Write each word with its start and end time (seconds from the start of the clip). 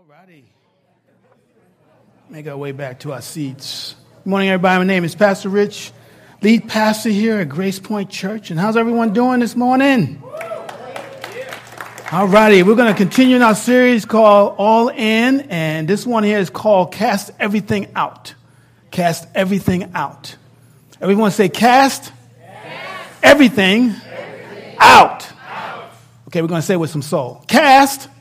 Alrighty. 0.00 0.44
Make 2.30 2.46
our 2.46 2.56
way 2.56 2.72
back 2.72 3.00
to 3.00 3.12
our 3.12 3.20
seats. 3.20 3.94
Good 4.24 4.30
morning, 4.30 4.48
everybody. 4.48 4.78
My 4.78 4.84
name 4.84 5.04
is 5.04 5.14
Pastor 5.14 5.50
Rich, 5.50 5.92
lead 6.40 6.68
pastor 6.68 7.10
here 7.10 7.38
at 7.40 7.50
Grace 7.50 7.78
Point 7.78 8.08
Church. 8.08 8.50
And 8.50 8.58
how's 8.58 8.78
everyone 8.78 9.12
doing 9.12 9.40
this 9.40 9.54
morning? 9.54 10.22
Alrighty, 12.06 12.62
we're 12.62 12.76
going 12.76 12.90
to 12.90 12.96
continue 12.96 13.36
in 13.36 13.42
our 13.42 13.54
series 13.54 14.06
called 14.06 14.54
All 14.56 14.88
In, 14.88 15.40
and 15.50 15.86
this 15.86 16.06
one 16.06 16.24
here 16.24 16.38
is 16.38 16.48
called 16.48 16.92
Cast 16.92 17.32
Everything 17.38 17.88
Out. 17.94 18.34
Cast 18.90 19.28
Everything 19.34 19.90
Out. 19.94 20.34
Everyone 21.02 21.30
say, 21.30 21.50
Cast, 21.50 22.10
cast. 22.40 23.22
Everything, 23.22 23.90
everything. 23.90 24.76
Out. 24.78 25.30
out. 25.50 25.90
Okay, 26.28 26.40
we're 26.40 26.48
going 26.48 26.62
to 26.62 26.66
say 26.66 26.74
it 26.74 26.78
with 26.78 26.90
some 26.90 27.02
soul. 27.02 27.44
Cast, 27.48 28.08
cast. 28.08 28.19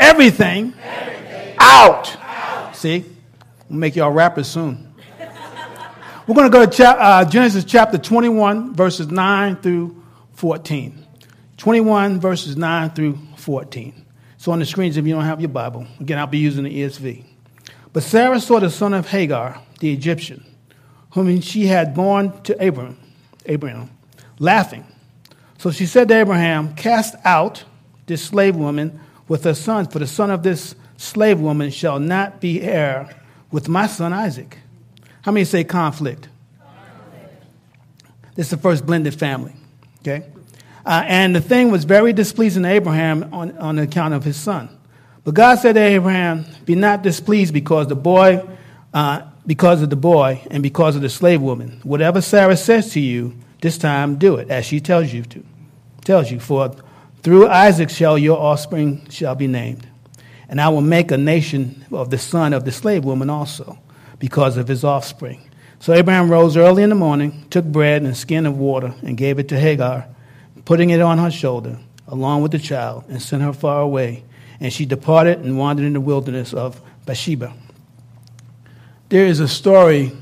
Everything, 0.00 0.74
everything. 0.82 1.54
Out. 1.58 2.16
out. 2.16 2.74
See? 2.74 3.04
We'll 3.68 3.78
make 3.78 3.94
y'all 3.94 4.10
rappers 4.10 4.48
soon. 4.48 4.92
We're 6.26 6.34
going 6.34 6.50
to 6.50 6.58
go 6.58 6.64
to 6.64 6.88
uh, 6.88 7.24
Genesis 7.24 7.64
chapter 7.64 7.98
21, 7.98 8.74
verses 8.74 9.08
9 9.08 9.56
through 9.56 10.02
14. 10.34 11.06
21 11.58 12.18
verses 12.18 12.56
9 12.56 12.90
through 12.90 13.18
14. 13.36 14.06
So 14.38 14.52
on 14.52 14.60
the 14.60 14.64
screens 14.64 14.96
if 14.96 15.06
you 15.06 15.12
don't 15.12 15.24
have 15.24 15.40
your 15.40 15.50
Bible. 15.50 15.86
Again, 16.00 16.18
I'll 16.18 16.26
be 16.26 16.38
using 16.38 16.64
the 16.64 16.70
ESV. 16.70 17.22
But 17.92 18.02
Sarah 18.02 18.40
saw 18.40 18.58
the 18.58 18.70
son 18.70 18.94
of 18.94 19.06
Hagar, 19.08 19.60
the 19.80 19.92
Egyptian, 19.92 20.42
whom 21.10 21.42
she 21.42 21.66
had 21.66 21.94
born 21.94 22.40
to 22.44 22.56
Abraham, 22.64 22.96
Abraham, 23.44 23.90
laughing. 24.38 24.86
So 25.58 25.70
she 25.70 25.84
said 25.84 26.08
to 26.08 26.14
Abraham, 26.14 26.74
Cast 26.74 27.16
out 27.24 27.64
this 28.06 28.24
slave 28.24 28.56
woman 28.56 28.98
with 29.30 29.44
her 29.44 29.54
sons, 29.54 29.86
for 29.92 30.00
the 30.00 30.08
son 30.08 30.28
of 30.28 30.42
this 30.42 30.74
slave 30.96 31.38
woman 31.38 31.70
shall 31.70 32.00
not 32.00 32.40
be 32.40 32.60
heir 32.62 33.08
with 33.52 33.68
my 33.68 33.86
son 33.86 34.12
Isaac. 34.12 34.58
How 35.22 35.30
many 35.30 35.44
say 35.44 35.62
conflict? 35.62 36.28
conflict. 36.58 37.44
This 38.34 38.46
is 38.46 38.50
the 38.50 38.56
first 38.56 38.84
blended 38.84 39.14
family. 39.14 39.54
Okay? 40.00 40.26
Uh, 40.84 41.04
and 41.06 41.36
the 41.36 41.40
thing 41.40 41.70
was 41.70 41.84
very 41.84 42.12
displeasing 42.12 42.64
to 42.64 42.68
Abraham 42.70 43.32
on, 43.32 43.56
on 43.58 43.78
account 43.78 44.14
of 44.14 44.24
his 44.24 44.36
son. 44.36 44.68
But 45.22 45.34
God 45.34 45.60
said 45.60 45.74
to 45.74 45.80
Abraham, 45.80 46.44
Be 46.64 46.74
not 46.74 47.04
displeased 47.04 47.54
because 47.54 47.86
the 47.86 47.94
boy, 47.94 48.44
uh, 48.92 49.22
because 49.46 49.80
of 49.80 49.90
the 49.90 49.96
boy, 49.96 50.42
and 50.50 50.60
because 50.60 50.96
of 50.96 51.02
the 51.02 51.08
slave 51.08 51.40
woman. 51.40 51.78
Whatever 51.84 52.20
Sarah 52.20 52.56
says 52.56 52.92
to 52.94 53.00
you, 53.00 53.36
this 53.60 53.78
time 53.78 54.16
do 54.16 54.38
it, 54.38 54.50
as 54.50 54.66
she 54.66 54.80
tells 54.80 55.12
you 55.12 55.22
to. 55.22 55.44
Tells 56.04 56.32
you, 56.32 56.40
for 56.40 56.74
through 57.22 57.48
Isaac 57.48 57.90
shall 57.90 58.18
your 58.18 58.38
offspring 58.38 59.08
shall 59.10 59.34
be 59.34 59.46
named. 59.46 59.86
And 60.48 60.60
I 60.60 60.68
will 60.68 60.80
make 60.80 61.10
a 61.10 61.16
nation 61.16 61.84
of 61.92 62.10
the 62.10 62.18
son 62.18 62.52
of 62.52 62.64
the 62.64 62.72
slave 62.72 63.04
woman 63.04 63.30
also, 63.30 63.78
because 64.18 64.56
of 64.56 64.68
his 64.68 64.84
offspring. 64.84 65.48
So 65.78 65.92
Abraham 65.92 66.30
rose 66.30 66.56
early 66.56 66.82
in 66.82 66.90
the 66.90 66.94
morning, 66.94 67.46
took 67.50 67.64
bread 67.64 68.02
and 68.02 68.10
a 68.10 68.14
skin 68.14 68.46
of 68.46 68.58
water, 68.58 68.94
and 69.02 69.16
gave 69.16 69.38
it 69.38 69.48
to 69.48 69.58
Hagar 69.58 70.06
putting 70.64 70.90
it 70.90 71.00
on 71.00 71.18
her 71.18 71.30
shoulder, 71.30 71.78
along 72.06 72.42
with 72.42 72.52
the 72.52 72.58
child, 72.58 73.04
and 73.08 73.20
sent 73.20 73.42
her 73.42 73.52
far 73.52 73.82
away. 73.82 74.22
And 74.60 74.72
she 74.72 74.84
departed 74.84 75.40
and 75.40 75.58
wandered 75.58 75.86
in 75.86 75.94
the 75.94 76.00
wilderness 76.00 76.52
of 76.52 76.80
Beersheba. 77.06 77.52
There 79.08 79.26
is 79.26 79.40
a 79.40 79.48
story, 79.48 80.12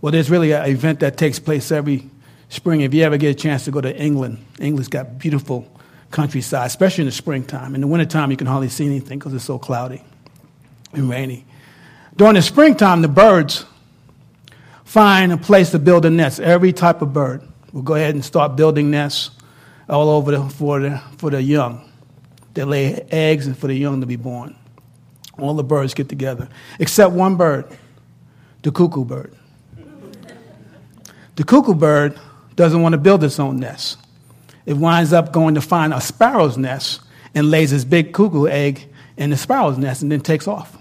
well, 0.00 0.12
there's 0.12 0.30
really 0.30 0.52
an 0.52 0.68
event 0.68 1.00
that 1.00 1.16
takes 1.16 1.38
place 1.38 1.72
every 1.72 2.10
spring. 2.54 2.80
If 2.80 2.94
you 2.94 3.02
ever 3.02 3.16
get 3.16 3.30
a 3.30 3.34
chance 3.34 3.64
to 3.64 3.70
go 3.70 3.80
to 3.80 3.94
England, 3.94 4.44
England's 4.58 4.88
got 4.88 5.18
beautiful 5.18 5.70
countryside, 6.10 6.66
especially 6.66 7.02
in 7.02 7.06
the 7.06 7.12
springtime. 7.12 7.74
In 7.74 7.80
the 7.80 7.86
wintertime, 7.86 8.30
you 8.30 8.36
can 8.36 8.46
hardly 8.46 8.68
see 8.68 8.86
anything 8.86 9.18
because 9.18 9.34
it's 9.34 9.44
so 9.44 9.58
cloudy 9.58 10.02
and 10.92 11.10
rainy. 11.10 11.44
During 12.16 12.34
the 12.34 12.42
springtime, 12.42 13.02
the 13.02 13.08
birds 13.08 13.64
find 14.84 15.32
a 15.32 15.36
place 15.36 15.72
to 15.72 15.78
build 15.78 16.04
a 16.04 16.10
nest, 16.10 16.38
every 16.38 16.72
type 16.72 17.02
of 17.02 17.12
bird 17.12 17.42
will 17.72 17.82
go 17.82 17.94
ahead 17.94 18.14
and 18.14 18.24
start 18.24 18.54
building 18.54 18.90
nests 18.90 19.32
all 19.88 20.08
over 20.08 20.30
the, 20.30 20.48
for, 20.50 20.78
the, 20.78 21.02
for 21.18 21.30
the 21.30 21.42
young. 21.42 21.90
They 22.54 22.62
lay 22.62 22.94
eggs 23.10 23.48
and 23.48 23.58
for 23.58 23.66
the 23.66 23.74
young 23.74 24.00
to 24.00 24.06
be 24.06 24.14
born. 24.14 24.56
All 25.36 25.54
the 25.54 25.64
birds 25.64 25.94
get 25.94 26.08
together, 26.08 26.48
except 26.78 27.12
one 27.12 27.36
bird, 27.36 27.66
the 28.62 28.70
cuckoo 28.70 29.04
bird. 29.04 29.34
The 31.34 31.42
cuckoo 31.42 31.74
bird 31.74 32.20
doesn't 32.56 32.80
want 32.80 32.92
to 32.92 32.98
build 32.98 33.24
its 33.24 33.38
own 33.38 33.58
nest. 33.58 33.98
It 34.66 34.74
winds 34.74 35.12
up 35.12 35.32
going 35.32 35.56
to 35.56 35.60
find 35.60 35.92
a 35.92 36.00
sparrow's 36.00 36.56
nest 36.56 37.00
and 37.34 37.50
lays 37.50 37.72
its 37.72 37.84
big 37.84 38.12
cuckoo 38.12 38.46
egg 38.46 38.88
in 39.16 39.30
the 39.30 39.36
sparrow's 39.36 39.78
nest 39.78 40.02
and 40.02 40.10
then 40.10 40.20
takes 40.20 40.48
off. 40.48 40.76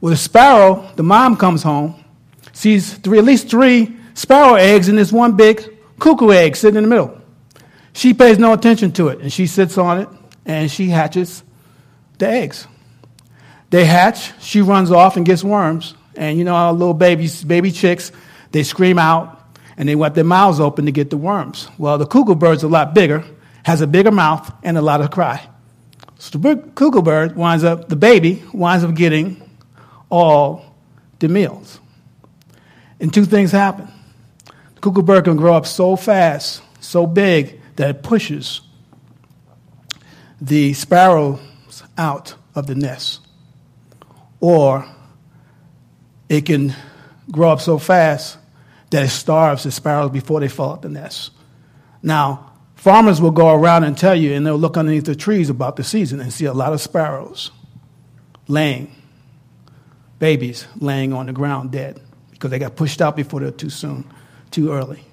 Well, 0.00 0.10
the 0.10 0.16
sparrow, 0.16 0.88
the 0.96 1.02
mom 1.02 1.36
comes 1.36 1.62
home, 1.62 2.02
sees 2.52 2.94
three, 2.94 3.18
at 3.18 3.24
least 3.24 3.50
three 3.50 3.96
sparrow 4.14 4.54
eggs 4.54 4.88
and 4.88 4.96
this 4.96 5.12
one 5.12 5.36
big 5.36 5.78
cuckoo 5.98 6.30
egg 6.30 6.56
sitting 6.56 6.76
in 6.76 6.84
the 6.84 6.88
middle. 6.88 7.20
She 7.92 8.14
pays 8.14 8.38
no 8.38 8.52
attention 8.52 8.92
to 8.92 9.08
it, 9.08 9.20
and 9.20 9.32
she 9.32 9.46
sits 9.46 9.76
on 9.76 9.98
it 9.98 10.08
and 10.46 10.70
she 10.70 10.88
hatches 10.88 11.42
the 12.18 12.28
eggs. 12.28 12.66
They 13.70 13.84
hatch, 13.84 14.32
she 14.40 14.62
runs 14.62 14.90
off 14.90 15.16
and 15.16 15.26
gets 15.26 15.44
worms. 15.44 15.94
And 16.16 16.38
you 16.38 16.44
know 16.44 16.54
how 16.54 16.72
little 16.72 16.94
babies, 16.94 17.44
baby 17.44 17.70
chicks, 17.70 18.12
they 18.52 18.62
scream 18.62 18.98
out 18.98 19.39
and 19.80 19.88
they 19.88 19.96
want 19.96 20.14
their 20.14 20.24
mouths 20.24 20.60
open 20.60 20.84
to 20.84 20.92
get 20.92 21.08
the 21.08 21.16
worms. 21.16 21.66
Well, 21.78 21.96
the 21.96 22.04
cuckoo 22.04 22.34
bird's 22.34 22.62
a 22.62 22.68
lot 22.68 22.92
bigger, 22.92 23.24
has 23.64 23.80
a 23.80 23.86
bigger 23.86 24.10
mouth, 24.10 24.52
and 24.62 24.76
a 24.76 24.82
lot 24.82 25.00
of 25.00 25.10
cry. 25.10 25.48
So 26.18 26.36
the 26.36 26.56
cuckoo 26.74 27.00
bird 27.00 27.34
winds 27.34 27.64
up, 27.64 27.88
the 27.88 27.96
baby 27.96 28.44
winds 28.52 28.84
up 28.84 28.94
getting 28.94 29.40
all 30.10 30.76
the 31.18 31.30
meals. 31.30 31.80
And 33.00 33.12
two 33.12 33.24
things 33.24 33.52
happen. 33.52 33.88
The 34.74 34.80
cuckoo 34.82 35.00
bird 35.00 35.24
can 35.24 35.38
grow 35.38 35.54
up 35.54 35.64
so 35.64 35.96
fast, 35.96 36.60
so 36.80 37.06
big, 37.06 37.58
that 37.76 37.88
it 37.88 38.02
pushes 38.02 38.60
the 40.42 40.74
sparrows 40.74 41.40
out 41.96 42.34
of 42.54 42.66
the 42.66 42.74
nest. 42.74 43.20
Or 44.40 44.84
it 46.28 46.44
can 46.44 46.74
grow 47.32 47.52
up 47.52 47.62
so 47.62 47.78
fast 47.78 48.36
that 48.90 49.04
it 49.04 49.08
starves 49.08 49.64
the 49.64 49.70
sparrows 49.70 50.10
before 50.10 50.40
they 50.40 50.48
fall 50.48 50.72
out 50.72 50.82
the 50.82 50.88
nest. 50.88 51.30
Now, 52.02 52.52
farmers 52.74 53.20
will 53.20 53.30
go 53.30 53.54
around 53.54 53.84
and 53.84 53.96
tell 53.96 54.14
you, 54.14 54.32
and 54.34 54.46
they'll 54.46 54.56
look 54.56 54.76
underneath 54.76 55.04
the 55.04 55.14
trees 55.14 55.50
about 55.50 55.76
the 55.76 55.84
season 55.84 56.20
and 56.20 56.32
see 56.32 56.46
a 56.46 56.52
lot 56.52 56.72
of 56.72 56.80
sparrows 56.80 57.50
laying, 58.48 58.94
babies 60.18 60.66
laying 60.76 61.12
on 61.12 61.26
the 61.26 61.32
ground 61.32 61.70
dead 61.70 62.00
because 62.32 62.50
they 62.50 62.58
got 62.58 62.74
pushed 62.74 63.00
out 63.00 63.16
before 63.16 63.40
they're 63.40 63.50
too 63.50 63.70
soon 63.70 64.10
too 64.50 64.72
early. 64.72 65.04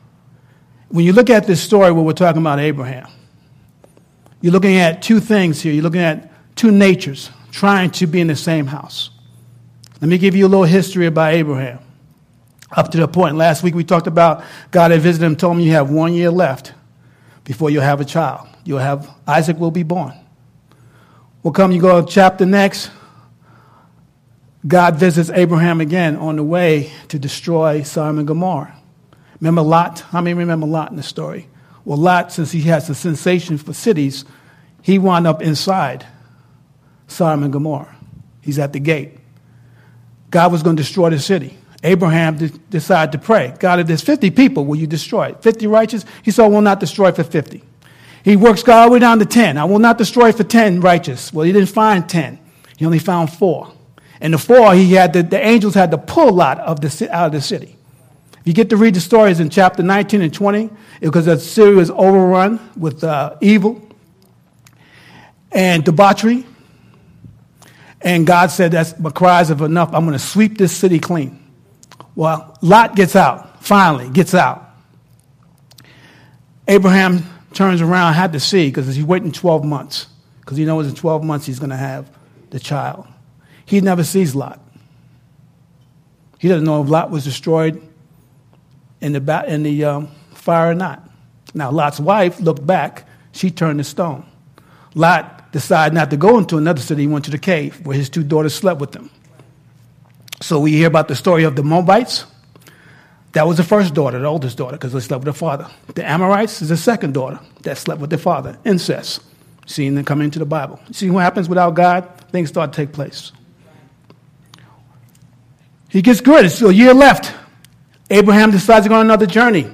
When 0.90 1.06
you 1.06 1.14
look 1.14 1.30
at 1.30 1.46
this 1.46 1.62
story 1.62 1.92
where 1.92 2.04
we're 2.04 2.14
talking 2.14 2.42
about 2.42 2.60
Abraham, 2.60 3.08
you're 4.42 4.54
looking 4.54 4.78
at 4.78 5.02
two 5.02 5.20
things 5.20 5.62
here. 5.62 5.74
You're 5.74 5.84
looking 5.84 6.02
at 6.02 6.32
two 6.56 6.72
natures 6.72 7.30
trying 7.52 7.92
to 7.92 8.08
be 8.08 8.22
in 8.22 8.28
the 8.28 8.36
same 8.36 8.68
house. 8.68 9.10
Let 10.00 10.10
me 10.10 10.18
give 10.18 10.36
you 10.36 10.46
a 10.46 10.50
little 10.50 10.66
history 10.66 11.08
about 11.08 11.34
Abraham. 11.34 11.80
Up 12.72 12.92
to 12.92 12.98
the 12.98 13.08
point, 13.08 13.36
last 13.36 13.64
week 13.64 13.76
we 13.76 13.84
talked 13.84 14.08
about 14.08 14.44
God 14.72 14.92
had 14.92 15.02
visited 15.02 15.26
him, 15.26 15.36
told 15.36 15.56
him 15.56 15.62
you 15.62 15.72
have 15.72 15.90
one 15.90 16.14
year 16.14 16.30
left 16.30 16.74
before 17.44 17.70
you'll 17.70 17.84
have 17.84 18.02
a 18.02 18.06
child. 18.06 18.48
You'll 18.66 18.80
have, 18.80 19.10
Isaac 19.26 19.58
will 19.58 19.72
be 19.72 19.84
born. 19.84 20.14
Well, 21.44 21.54
come, 21.54 21.72
you 21.72 21.80
go 21.80 22.02
to 22.02 22.12
chapter 22.12 22.46
next. 22.46 22.92
God 24.68 24.96
visits 24.96 25.30
Abraham 25.30 25.80
again 25.80 26.18
on 26.18 26.36
the 26.36 26.44
way 26.44 26.92
to 27.08 27.18
destroy 27.18 27.84
Sodom 27.84 28.18
and 28.18 28.28
Gomorrah. 28.28 28.76
Remember 29.40 29.62
Lot? 29.62 30.02
How 30.02 30.20
many 30.20 30.34
remember 30.34 30.66
Lot 30.66 30.90
in 30.92 30.98
the 30.98 31.04
story? 31.04 31.48
Well, 31.86 31.98
Lot, 31.98 32.34
since 32.34 32.52
he 32.52 32.64
has 32.64 32.90
a 32.90 32.96
sensation 32.96 33.58
for 33.58 33.72
cities, 33.72 34.26
he 34.82 35.00
wound 35.00 35.26
up 35.26 35.42
inside 35.42 36.06
Sodom 37.08 37.44
and 37.44 37.54
Gomorrah. 37.54 37.96
He's 38.42 38.60
at 38.60 38.74
the 38.74 38.80
gate. 38.80 39.18
God 40.32 40.52
was 40.52 40.64
going 40.64 40.76
to 40.76 40.84
destroy 40.84 41.10
the 41.12 41.20
city. 41.20 41.57
Abraham 41.84 42.38
de- 42.38 42.50
decided 42.50 43.12
to 43.12 43.18
pray 43.18 43.54
God, 43.60 43.80
if 43.80 43.88
there's 43.88 44.02
50 44.02 44.32
people, 44.32 44.66
will 44.66 44.78
you 44.78 44.88
destroy 44.88 45.28
it? 45.30 45.44
50 45.44 45.68
righteous? 45.68 46.06
He 46.24 46.32
said, 46.32 46.46
I 46.46 46.48
will 46.48 46.62
not 46.62 46.80
destroy 46.80 47.12
for 47.12 47.24
50. 47.24 47.64
He 48.24 48.36
works 48.36 48.64
God 48.64 48.82
all 48.82 48.88
the 48.88 48.94
way 48.94 49.00
down 49.00 49.20
to 49.20 49.26
10. 49.26 49.58
I 49.58 49.66
will 49.66 49.80
not 49.80 49.98
destroy 49.98 50.32
for 50.32 50.44
10 50.44 50.82
righteous. 50.82 51.32
Well, 51.32 51.46
he 51.46 51.54
didn't 51.54 51.70
find 51.70 52.08
10, 52.08 52.40
he 52.78 52.86
only 52.86 53.00
found 53.00 53.32
four. 53.32 53.72
And 54.20 54.34
the 54.34 54.38
four, 54.38 54.74
he 54.74 54.94
had 54.94 55.14
the, 55.14 55.40
angels 55.40 55.76
had 55.76 55.92
to 55.92 55.98
pull 55.98 56.34
Lot 56.34 56.60
of 56.60 56.82
the, 56.82 57.10
out 57.16 57.28
of 57.28 57.32
the 57.34 57.42
city. 57.42 57.76
If 58.40 58.48
you 58.48 58.54
get 58.54 58.70
to 58.72 58.78
read 58.78 58.96
the 58.96 59.00
stories 59.00 59.40
in 59.40 59.50
chapter 59.50 59.84
19 59.84 60.22
and 60.22 60.34
20 60.34 60.70
because 61.02 61.44
city 61.46 61.74
was 61.74 61.92
overrun 61.92 62.60
with 62.76 63.04
uh, 63.04 63.36
evil 63.42 63.88
and 65.52 65.84
debauchery. 65.84 66.46
And 68.02 68.26
God 68.26 68.52
said, 68.52 68.72
That's 68.72 68.98
my 69.00 69.10
cries 69.10 69.50
of 69.50 69.62
enough. 69.62 69.94
I'm 69.94 70.06
going 70.06 70.18
to 70.18 70.24
sweep 70.24 70.58
this 70.58 70.76
city 70.76 71.00
clean. 71.00 71.47
Well, 72.18 72.58
Lot 72.64 72.96
gets 72.96 73.16
out, 73.16 73.64
finally 73.64 74.10
gets 74.10 74.34
out. 74.34 74.72
Abraham 76.68 77.24
turns 77.54 77.80
around, 77.80 78.14
had 78.14 78.34
to 78.34 78.40
see, 78.40 78.70
because 78.70 78.96
he's 78.96 79.06
waiting 79.06 79.32
12 79.32 79.64
months, 79.64 80.08
because 80.42 80.58
he 80.58 80.66
knows 80.66 80.88
in 80.88 80.96
12 80.96 81.24
months 81.24 81.46
he's 81.46 81.60
going 81.60 81.70
to 81.70 81.78
have 81.78 82.10
the 82.50 82.60
child. 82.60 83.08
He 83.68 83.82
never 83.82 84.04
sees 84.04 84.34
Lot. 84.34 84.60
He 86.40 86.48
doesn't 86.48 86.66
know 86.66 86.82
if 86.82 86.90
Lot 86.90 87.12
was 87.12 87.24
destroyed 87.24 87.80
in 89.00 89.14
the, 89.14 89.46
in 89.48 89.62
the 89.62 89.84
um, 89.84 90.08
fire 90.34 90.72
or 90.72 90.76
not. 90.76 91.08
Now, 91.54 91.70
Lot's 91.70 92.00
wife 92.00 92.40
looked 92.40 92.66
back. 92.66 93.08
She 93.32 93.52
turned 93.52 93.78
to 93.78 93.84
stone. 93.84 94.26
Lot 94.96 95.52
decided 95.52 95.94
not 95.94 96.10
to 96.10 96.18
go 96.18 96.40
into 96.40 96.58
another 96.58 96.82
city. 96.82 97.02
He 97.02 97.08
went 97.08 97.26
to 97.26 97.32
the 97.32 97.38
cave 97.38 97.86
where 97.86 97.96
his 97.96 98.10
two 98.10 98.24
daughters 98.24 98.56
slept 98.56 98.82
with 98.82 98.96
him. 98.96 99.12
So 100.42 100.60
we 100.60 100.72
hear 100.72 100.88
about 100.88 101.08
the 101.08 101.16
story 101.16 101.44
of 101.44 101.56
the 101.56 101.64
Moabites. 101.64 102.26
That 103.34 103.48
was 103.48 103.58
the 103.58 103.64
first 103.64 103.94
daughter, 103.94 104.20
the 104.20 104.26
oldest 104.26 104.58
daughter, 104.58 104.78
because 104.78 104.94
they 104.94 105.00
slept 105.00 105.26
with 105.26 105.36
her 105.36 105.38
father. 105.38 105.68
The 105.94 106.08
Ammonites 106.08 106.62
is 106.62 106.70
the 106.70 106.78
second 106.78 107.14
daughter 107.14 107.40
that 107.64 107.78
slept 107.78 108.02
with 108.02 108.10
the 108.10 108.18
father. 108.18 108.58
Incest. 108.66 109.22
Seeing 109.66 109.96
them 109.96 110.06
come 110.06 110.22
into 110.22 110.40
the 110.40 110.46
Bible. 110.46 110.80
See 110.92 111.10
what 111.10 111.22
happens 111.22 111.50
without 111.50 111.72
God? 111.72 112.10
Things 112.32 112.50
start 112.50 112.72
to 112.74 112.78
take 112.78 112.94
place. 112.94 113.32
He 115.90 116.02
gets 116.02 116.22
good. 116.22 116.46
It's 116.46 116.56
still 116.56 116.70
a 116.70 116.74
year 116.74 116.94
left. 116.94 117.34
Abraham 118.10 118.52
decides 118.52 118.86
to 118.86 118.90
go 118.90 118.96
on 118.96 119.06
another 119.06 119.26
journey, 119.26 119.70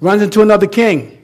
runs 0.00 0.22
into 0.22 0.42
another 0.42 0.66
king. 0.66 1.18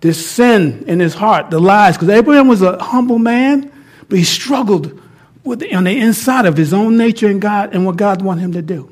This 0.00 0.24
sin 0.28 0.84
in 0.86 1.00
his 1.00 1.14
heart, 1.14 1.50
the 1.50 1.58
lies, 1.60 1.96
because 1.96 2.08
Abraham 2.08 2.48
was 2.48 2.62
a 2.62 2.82
humble 2.82 3.18
man, 3.18 3.70
but 4.08 4.18
he 4.18 4.24
struggled 4.24 5.00
on 5.44 5.84
the 5.84 5.98
inside 5.98 6.46
of 6.46 6.56
his 6.56 6.72
own 6.72 6.96
nature 6.96 7.28
and 7.28 7.40
God 7.40 7.74
and 7.74 7.84
what 7.84 7.96
God 7.96 8.22
wanted 8.22 8.42
him 8.42 8.52
to 8.52 8.62
do. 8.62 8.90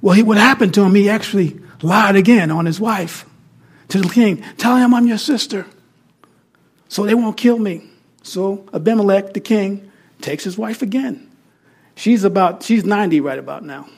Well, 0.00 0.14
he, 0.14 0.22
what 0.22 0.36
happened 0.36 0.74
to 0.74 0.82
him, 0.82 0.94
he 0.94 1.08
actually 1.08 1.60
lied 1.82 2.16
again 2.16 2.50
on 2.50 2.66
his 2.66 2.80
wife 2.80 3.26
to 3.88 4.00
the 4.00 4.08
king, 4.08 4.42
telling 4.56 4.82
him 4.82 4.94
I'm 4.94 5.06
your 5.06 5.18
sister, 5.18 5.66
so 6.88 7.04
they 7.04 7.14
won't 7.14 7.36
kill 7.36 7.58
me. 7.58 7.88
So 8.22 8.66
Abimelech, 8.72 9.34
the 9.34 9.40
king, 9.40 9.90
takes 10.20 10.44
his 10.44 10.56
wife 10.58 10.82
again. 10.82 11.30
She's 11.94 12.24
about, 12.24 12.62
she's 12.62 12.84
90 12.84 13.20
right 13.20 13.38
about 13.38 13.64
now. 13.64 13.88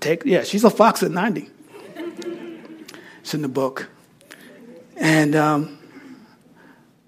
Take, 0.00 0.24
yeah, 0.24 0.44
she's 0.44 0.64
a 0.64 0.70
fox 0.70 1.02
at 1.02 1.10
90. 1.10 1.48
it's 3.20 3.34
in 3.34 3.42
the 3.42 3.48
book. 3.48 3.88
And 4.96 5.34
um, 5.34 5.78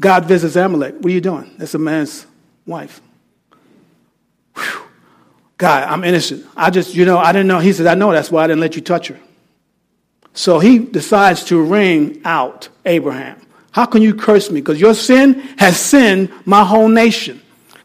God 0.01 0.27
visits 0.27 0.57
Amalek. 0.57 0.97
What 0.97 1.07
are 1.07 1.11
you 1.11 1.21
doing? 1.21 1.55
That's 1.59 1.75
a 1.75 1.79
man's 1.79 2.27
wife. 2.67 3.01
God, 5.56 5.85
I'm 5.85 6.05
innocent. 6.05 6.47
I 6.56 6.71
just, 6.71 6.95
you 6.95 7.05
know, 7.05 7.19
I 7.19 7.33
didn't 7.33 7.47
know. 7.47 7.61
He 7.61 7.73
said, 7.73 7.87
I 7.87 7.95
know 7.95 8.12
that's 8.12 8.31
why 8.31 8.45
I 8.45 8.47
didn't 8.49 8.61
let 8.61 8.77
you 8.77 8.83
touch 8.83 9.09
her. 9.09 9.19
So 10.33 10.59
he 10.59 10.81
decides 10.81 11.45
to 11.45 11.62
ring 11.62 12.21
out 12.25 12.69
Abraham. 12.85 13.41
How 13.71 13.87
can 13.87 14.03
you 14.03 14.15
curse 14.15 14.51
me? 14.51 14.61
Because 14.61 14.81
your 14.81 14.95
sin 14.95 15.35
has 15.59 15.79
sinned 15.79 16.33
my 16.45 16.65
whole 16.65 16.89
nation. 16.89 17.41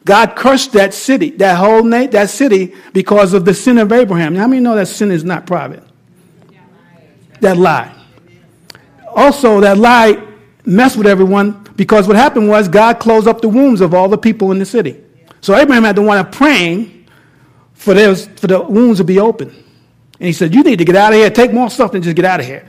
God 0.06 0.36
cursed 0.36 0.74
that 0.74 0.94
city, 0.94 1.30
that 1.32 1.58
whole 1.58 1.84
na- 1.84 2.08
that 2.08 2.30
city, 2.30 2.74
because 2.94 3.34
of 3.34 3.46
the 3.46 3.54
sin 3.54 3.78
of 3.78 3.92
Abraham. 3.92 4.34
How 4.36 4.48
many 4.48 4.62
know 4.62 4.76
that 4.76 4.88
sin 4.88 5.12
is 5.12 5.24
not 5.24 5.46
private? 5.46 5.84
That 7.42 7.58
lie. 7.58 7.94
Also, 9.16 9.60
that 9.62 9.78
lie 9.78 10.24
messed 10.66 10.98
with 10.98 11.08
everyone 11.08 11.68
because 11.76 12.08
what 12.08 12.18
happened 12.18 12.50
was 12.50 12.68
God 12.68 13.00
closed 13.00 13.28
up 13.28 13.42
the 13.42 13.50
wombs 13.50 13.82
of 13.82 13.94
all 13.94 14.08
the 14.08 14.18
people 14.18 14.52
in 14.52 14.60
the 14.60 14.66
city. 14.66 15.02
So 15.42 15.56
Abraham 15.56 15.84
had 15.84 15.96
to 15.96 16.02
wind 16.02 16.20
up 16.20 16.32
praying 16.32 16.99
for, 17.80 17.94
those, 17.94 18.28
for 18.28 18.48
the 18.48 18.62
wounds 18.62 19.00
to 19.00 19.06
be 19.06 19.20
open. 19.20 19.48
And 19.48 20.28
he 20.28 20.34
said, 20.34 20.54
You 20.54 20.64
need 20.64 20.80
to 20.80 20.86
get 20.86 20.98
out 20.98 21.14
of 21.14 21.20
here. 21.20 21.30
Take 21.30 21.54
more 21.54 21.70
stuff 21.70 21.94
than 21.94 22.02
just 22.02 22.16
get 22.16 22.26
out 22.26 22.42
of 22.42 22.46
here. 22.46 22.68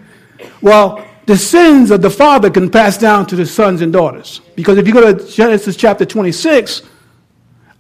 Well, 0.63 1.05
the 1.27 1.37
sins 1.37 1.91
of 1.91 2.01
the 2.01 2.11
father 2.11 2.49
can 2.49 2.71
pass 2.71 2.97
down 2.97 3.27
to 3.27 3.37
the 3.37 3.45
sons 3.45 3.83
and 3.83 3.93
daughters. 3.93 4.41
Because 4.55 4.79
if 4.79 4.87
you 4.87 4.93
go 4.93 5.13
to 5.13 5.27
Genesis 5.27 5.77
chapter 5.77 6.05
26, 6.07 6.83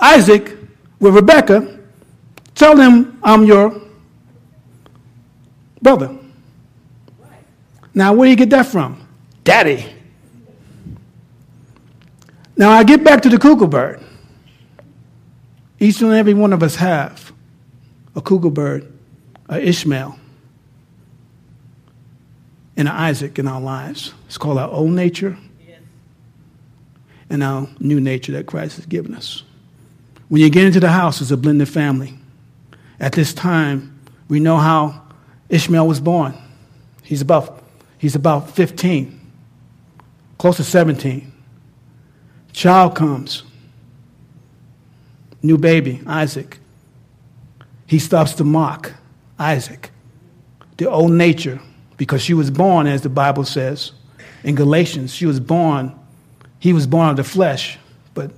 Isaac 0.00 0.56
with 0.99 1.15
Rebekah, 1.15 1.79
tell 2.56 2.77
them 2.77 3.19
I'm 3.23 3.44
your 3.44 3.81
brother. 5.81 6.19
Now, 7.94 8.12
where 8.12 8.27
do 8.27 8.31
you 8.31 8.37
get 8.37 8.50
that 8.50 8.67
from? 8.67 9.06
Daddy. 9.44 9.87
Now, 12.56 12.71
I 12.71 12.82
get 12.82 13.05
back 13.05 13.23
to 13.23 13.29
the 13.29 13.38
cuckoo 13.38 13.69
bird. 13.69 14.03
Each 15.81 16.03
and 16.03 16.12
every 16.12 16.35
one 16.35 16.53
of 16.53 16.62
us 16.62 16.77
have 16.77 17.32
a 18.15 18.21
cuckoo 18.21 18.50
bird, 18.50 18.93
a 19.49 19.59
Ishmael, 19.59 20.19
and 22.77 22.87
an 22.87 22.94
Isaac 22.94 23.38
in 23.38 23.49
our 23.49 23.61
lives. 23.61 24.12
It's 24.27 24.38
called 24.38 24.59
our 24.59 24.69
old 24.69 24.91
nature 24.91 25.37
and 27.31 27.43
our 27.43 27.69
new 27.79 28.00
nature 28.00 28.32
that 28.32 28.47
Christ 28.47 28.77
has 28.77 28.87
given 28.87 29.15
us. 29.15 29.43
When 30.29 30.43
you 30.43 30.50
get 30.50 30.65
into 30.65 30.81
the 30.81 30.91
house, 30.91 31.21
it's 31.21 31.31
a 31.31 31.37
blended 31.37 31.69
family. 31.69 32.15
At 32.99 33.12
this 33.12 33.32
time, 33.32 33.99
we 34.29 34.41
know 34.41 34.59
how 34.59 35.03
Ishmael 35.49 35.87
was 35.87 36.00
born. 36.00 36.35
He's 37.03 37.23
about, 37.23 37.62
he's 37.99 38.15
about 38.15 38.50
15, 38.50 39.19
close 40.38 40.59
to 40.59 40.65
17. 40.65 41.32
Child 42.53 42.94
comes, 42.94 43.44
new 45.42 45.58
baby, 45.58 46.00
Isaac. 46.06 46.58
He 47.87 47.98
stops 47.98 48.34
to 48.34 48.44
mock 48.44 48.92
Isaac, 49.38 49.90
the 50.76 50.88
old 50.88 51.12
nature, 51.12 51.60
because 51.96 52.22
she 52.22 52.34
was 52.34 52.50
born, 52.50 52.87
as 52.87 53.02
the 53.02 53.08
Bible 53.08 53.44
says 53.44 53.92
in 54.42 54.54
Galatians, 54.54 55.14
she 55.14 55.26
was 55.26 55.40
born, 55.40 55.94
he 56.58 56.72
was 56.72 56.87
born 56.87 57.10
of 57.10 57.16
the 57.16 57.25
flesh, 57.25 57.78
but 58.14 58.31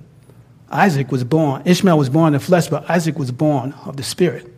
Isaac 0.69 1.11
was 1.11 1.23
born, 1.23 1.61
Ishmael 1.65 1.97
was 1.97 2.09
born 2.09 2.27
in 2.27 2.33
the 2.33 2.45
flesh, 2.45 2.67
but 2.67 2.89
Isaac 2.89 3.17
was 3.17 3.31
born 3.31 3.73
of 3.85 3.97
the 3.97 4.03
Spirit. 4.03 4.51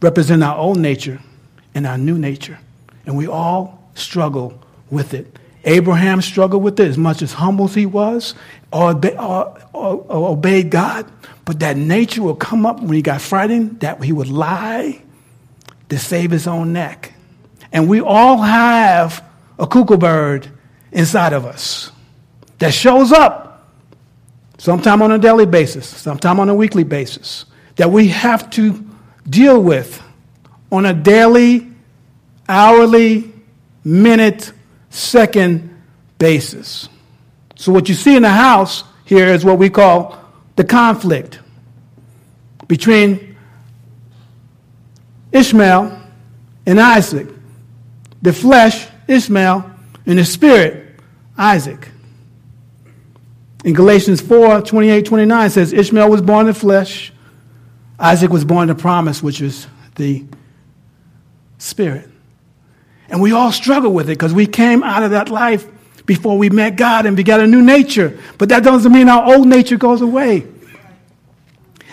Represent 0.00 0.42
our 0.42 0.56
old 0.56 0.78
nature 0.78 1.20
and 1.74 1.86
our 1.86 1.98
new 1.98 2.18
nature. 2.18 2.58
And 3.06 3.16
we 3.16 3.26
all 3.26 3.90
struggle 3.94 4.60
with 4.90 5.14
it. 5.14 5.38
Abraham 5.64 6.22
struggled 6.22 6.62
with 6.62 6.80
it 6.80 6.88
as 6.88 6.96
much 6.96 7.22
as 7.22 7.32
humble 7.32 7.66
as 7.66 7.74
he 7.74 7.86
was, 7.86 8.34
or, 8.72 8.92
or, 9.72 10.28
obeyed 10.28 10.70
God. 10.70 11.10
But 11.44 11.60
that 11.60 11.76
nature 11.76 12.22
will 12.22 12.36
come 12.36 12.64
up 12.64 12.80
when 12.80 12.92
he 12.92 13.02
got 13.02 13.20
frightened, 13.20 13.80
that 13.80 14.02
he 14.02 14.12
would 14.12 14.28
lie 14.28 15.02
to 15.88 15.98
save 15.98 16.30
his 16.30 16.46
own 16.46 16.72
neck. 16.72 17.12
And 17.72 17.88
we 17.88 18.00
all 18.00 18.38
have 18.38 19.24
a 19.58 19.66
cuckoo 19.66 19.96
bird 19.96 20.48
inside 20.92 21.32
of 21.32 21.44
us 21.44 21.92
that 22.58 22.72
shows 22.72 23.12
up 23.12 23.68
sometime 24.58 25.02
on 25.02 25.12
a 25.12 25.18
daily 25.18 25.46
basis, 25.46 25.86
sometime 25.86 26.40
on 26.40 26.48
a 26.48 26.54
weekly 26.54 26.84
basis, 26.84 27.46
that 27.76 27.90
we 27.90 28.08
have 28.08 28.50
to 28.50 28.84
deal 29.28 29.62
with 29.62 30.02
on 30.72 30.86
a 30.86 30.94
daily, 30.94 31.68
hourly, 32.48 33.32
minute, 33.84 34.52
second 34.90 35.74
basis. 36.18 36.88
So, 37.56 37.72
what 37.72 37.88
you 37.88 37.94
see 37.94 38.16
in 38.16 38.22
the 38.22 38.28
house 38.28 38.84
here 39.04 39.28
is 39.28 39.44
what 39.44 39.58
we 39.58 39.70
call 39.70 40.18
the 40.56 40.64
conflict 40.64 41.40
between 42.68 43.36
Ishmael 45.32 46.00
and 46.66 46.80
Isaac, 46.80 47.28
the 48.22 48.32
flesh, 48.32 48.86
Ishmael, 49.08 49.70
and 50.06 50.18
the 50.18 50.24
spirit, 50.24 51.00
Isaac. 51.36 51.88
In 53.64 53.74
Galatians 53.74 54.20
4 54.20 54.62
28 54.62 55.04
29 55.04 55.50
says, 55.50 55.72
Ishmael 55.72 56.10
was 56.10 56.22
born 56.22 56.48
in 56.48 56.54
flesh, 56.54 57.12
Isaac 57.98 58.30
was 58.30 58.44
born 58.44 58.68
in 58.70 58.76
the 58.76 58.80
promise, 58.80 59.22
which 59.22 59.40
is 59.40 59.66
the 59.96 60.24
spirit. 61.58 62.08
And 63.10 63.20
we 63.20 63.32
all 63.32 63.52
struggle 63.52 63.92
with 63.92 64.08
it 64.08 64.14
because 64.14 64.32
we 64.32 64.46
came 64.46 64.82
out 64.82 65.02
of 65.02 65.10
that 65.10 65.28
life 65.28 65.66
before 66.06 66.38
we 66.38 66.48
met 66.48 66.76
God 66.76 67.06
and 67.06 67.16
we 67.16 67.22
got 67.22 67.40
a 67.40 67.46
new 67.46 67.62
nature. 67.62 68.18
But 68.38 68.48
that 68.50 68.62
doesn't 68.62 68.90
mean 68.90 69.08
our 69.08 69.34
old 69.34 69.46
nature 69.46 69.76
goes 69.76 70.00
away. 70.00 70.46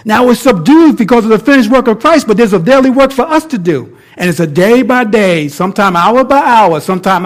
Now 0.06 0.26
we're 0.26 0.36
subdued 0.36 0.98
because 0.98 1.26
of 1.26 1.32
the 1.32 1.40
finished 1.40 1.70
work 1.70 1.88
of 1.88 2.00
Christ, 2.00 2.28
but 2.28 2.38
there's 2.38 2.54
a 2.54 2.60
daily 2.60 2.90
work 2.90 3.12
for 3.12 3.24
us 3.24 3.46
to 3.48 3.58
do. 3.58 3.98
And 4.16 4.30
it's 4.30 4.40
a 4.40 4.48
day 4.48 4.82
by 4.82 5.04
day, 5.04 5.48
sometime 5.48 5.96
hour 5.96 6.24
by 6.24 6.40
hour, 6.40 6.80
sometime 6.80 7.24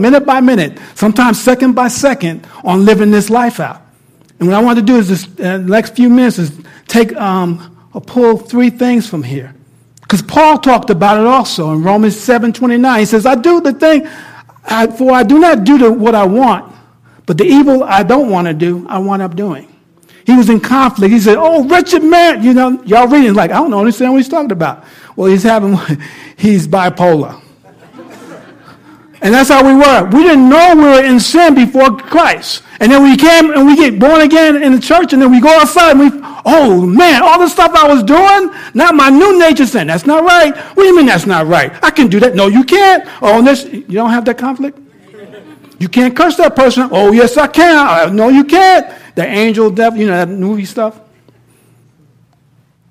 minute 0.00 0.26
by 0.26 0.40
minute, 0.40 0.78
sometimes 0.94 1.40
second 1.40 1.74
by 1.74 1.88
second 1.88 2.46
on 2.64 2.84
living 2.84 3.10
this 3.10 3.30
life 3.30 3.60
out. 3.60 3.80
And 4.38 4.48
what 4.48 4.56
I 4.56 4.62
want 4.62 4.78
to 4.78 4.84
do 4.84 4.96
is 4.96 5.08
just, 5.08 5.40
uh, 5.40 5.58
the 5.58 5.64
next 5.64 5.94
few 5.94 6.10
minutes 6.10 6.38
is 6.38 6.52
take, 6.88 7.14
um, 7.16 7.78
or 7.92 8.00
pull 8.00 8.36
three 8.36 8.70
things 8.70 9.08
from 9.08 9.22
here. 9.22 9.54
Because 10.14 10.30
Paul 10.30 10.58
talked 10.58 10.90
about 10.90 11.18
it 11.18 11.26
also 11.26 11.72
in 11.72 11.82
Romans 11.82 12.16
7 12.16 12.52
29. 12.52 13.00
He 13.00 13.04
says, 13.04 13.26
I 13.26 13.34
do 13.34 13.60
the 13.60 13.72
thing, 13.72 14.06
I, 14.64 14.86
for 14.86 15.10
I 15.10 15.24
do 15.24 15.40
not 15.40 15.64
do 15.64 15.76
the, 15.76 15.90
what 15.90 16.14
I 16.14 16.24
want, 16.24 16.72
but 17.26 17.36
the 17.36 17.42
evil 17.42 17.82
I 17.82 18.04
don't 18.04 18.30
want 18.30 18.46
to 18.46 18.54
do, 18.54 18.86
I 18.88 18.98
wind 18.98 19.22
up 19.22 19.34
doing. 19.34 19.66
He 20.24 20.36
was 20.36 20.50
in 20.50 20.60
conflict. 20.60 21.12
He 21.12 21.18
said, 21.18 21.36
Oh, 21.36 21.64
wretched 21.64 22.04
man. 22.04 22.44
You 22.44 22.54
know, 22.54 22.80
y'all 22.84 23.08
reading 23.08 23.34
like, 23.34 23.50
I 23.50 23.54
don't 23.54 23.74
understand 23.74 24.12
what 24.12 24.18
he's 24.18 24.28
talking 24.28 24.52
about. 24.52 24.84
Well, 25.16 25.28
he's 25.28 25.42
having, 25.42 25.76
he's 26.36 26.68
bipolar. 26.68 27.42
And 29.24 29.32
that's 29.32 29.48
how 29.48 29.66
we 29.66 29.74
were. 29.74 30.04
We 30.12 30.22
didn't 30.22 30.50
know 30.50 30.74
we 30.76 30.82
were 30.82 31.02
in 31.02 31.18
sin 31.18 31.54
before 31.54 31.96
Christ. 31.96 32.62
And 32.78 32.92
then 32.92 33.02
we 33.02 33.16
came 33.16 33.52
and 33.52 33.66
we 33.66 33.74
get 33.74 33.98
born 33.98 34.20
again 34.20 34.62
in 34.62 34.72
the 34.72 34.78
church 34.78 35.14
and 35.14 35.22
then 35.22 35.30
we 35.30 35.40
go 35.40 35.48
outside 35.48 35.92
and 35.92 36.00
we, 36.00 36.20
oh 36.44 36.84
man, 36.84 37.22
all 37.22 37.38
the 37.38 37.48
stuff 37.48 37.72
I 37.74 37.88
was 37.88 38.02
doing, 38.02 38.54
not 38.74 38.94
my 38.94 39.08
new 39.08 39.38
nature 39.38 39.64
sin. 39.64 39.86
That's 39.86 40.04
not 40.04 40.24
right. 40.24 40.54
What 40.54 40.82
do 40.82 40.84
you 40.84 40.94
mean 40.94 41.06
that's 41.06 41.24
not 41.24 41.46
right? 41.46 41.72
I 41.82 41.90
can 41.90 42.08
do 42.08 42.20
that. 42.20 42.34
No, 42.34 42.48
you 42.48 42.64
can't. 42.64 43.08
Oh, 43.22 43.40
this, 43.42 43.64
you 43.64 43.80
don't 43.84 44.10
have 44.10 44.26
that 44.26 44.36
conflict? 44.36 44.78
You 45.78 45.88
can't 45.88 46.14
curse 46.14 46.36
that 46.36 46.54
person. 46.54 46.90
Oh, 46.92 47.10
yes, 47.10 47.38
I 47.38 47.46
can. 47.46 48.14
No, 48.14 48.28
you 48.28 48.44
can't. 48.44 48.94
The 49.14 49.26
angel, 49.26 49.70
devil, 49.70 49.98
you 50.00 50.06
know, 50.06 50.16
that 50.16 50.28
movie 50.28 50.66
stuff. 50.66 51.00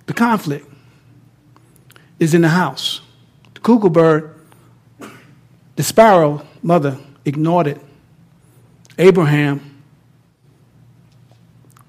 The 0.07 0.13
conflict 0.13 0.67
is 2.17 2.33
in 2.33 2.41
the 2.41 2.49
house. 2.49 3.01
The 3.53 3.59
cuckoo 3.59 3.89
bird 3.89 4.33
the 5.75 5.83
sparrow 5.83 6.45
mother 6.61 6.97
ignored 7.25 7.67
it. 7.67 7.81
Abraham 8.97 9.81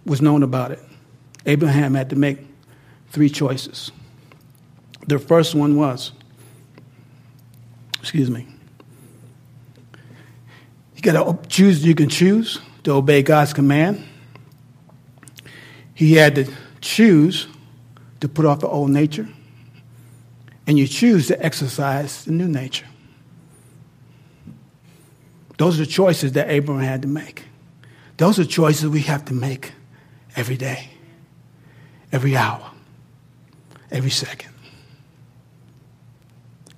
was 0.06 0.22
known 0.22 0.42
about 0.42 0.70
it. 0.70 0.80
Abraham 1.46 1.94
had 1.94 2.10
to 2.10 2.16
make 2.16 2.38
three 3.10 3.28
choices. 3.28 3.90
The 5.06 5.18
first 5.18 5.54
one 5.54 5.76
was, 5.76 6.12
excuse 8.00 8.30
me, 8.30 8.46
you 10.96 11.02
got 11.02 11.42
to 11.42 11.48
choose, 11.48 11.84
you 11.84 11.94
can 11.94 12.08
choose 12.08 12.60
to 12.84 12.92
obey 12.92 13.22
God's 13.22 13.52
command. 13.52 14.02
He 15.94 16.14
had 16.14 16.34
to 16.36 16.52
choose 16.80 17.46
to 18.20 18.28
put 18.28 18.46
off 18.46 18.60
the 18.60 18.68
old 18.68 18.90
nature, 18.90 19.28
and 20.66 20.78
you 20.78 20.86
choose 20.86 21.26
to 21.28 21.44
exercise 21.44 22.24
the 22.24 22.32
new 22.32 22.48
nature. 22.48 22.86
Those 25.56 25.78
are 25.78 25.84
the 25.84 25.90
choices 25.90 26.32
that 26.32 26.50
Abraham 26.50 26.84
had 26.84 27.02
to 27.02 27.08
make. 27.08 27.44
Those 28.16 28.38
are 28.38 28.44
choices 28.44 28.88
we 28.88 29.00
have 29.02 29.24
to 29.26 29.34
make 29.34 29.72
every 30.36 30.56
day, 30.56 30.90
every 32.12 32.36
hour, 32.36 32.70
every 33.90 34.10
second. 34.10 34.52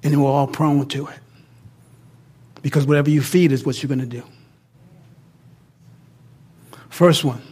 And 0.02 0.22
we're 0.22 0.30
all 0.30 0.46
prone 0.46 0.86
to 0.88 1.06
it. 1.08 1.18
Because 2.62 2.86
whatever 2.86 3.10
you 3.10 3.22
feed 3.22 3.52
is 3.52 3.64
what 3.64 3.82
you're 3.82 3.88
going 3.88 4.00
to 4.00 4.06
do. 4.06 4.22
First 6.88 7.24
one, 7.24 7.42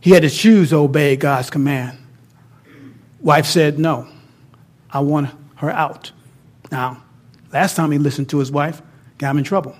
he 0.00 0.10
had 0.10 0.22
to 0.22 0.30
choose 0.30 0.70
to 0.70 0.76
obey 0.76 1.16
God's 1.16 1.50
command. 1.50 1.98
Wife 3.20 3.46
said, 3.46 3.78
No, 3.78 4.08
I 4.90 5.00
want 5.00 5.30
her 5.56 5.70
out. 5.70 6.12
Now, 6.70 7.02
last 7.52 7.76
time 7.76 7.90
he 7.90 7.98
listened 7.98 8.28
to 8.30 8.38
his 8.38 8.50
wife, 8.50 8.82
got 9.18 9.30
him 9.30 9.38
in 9.38 9.44
trouble. 9.44 9.76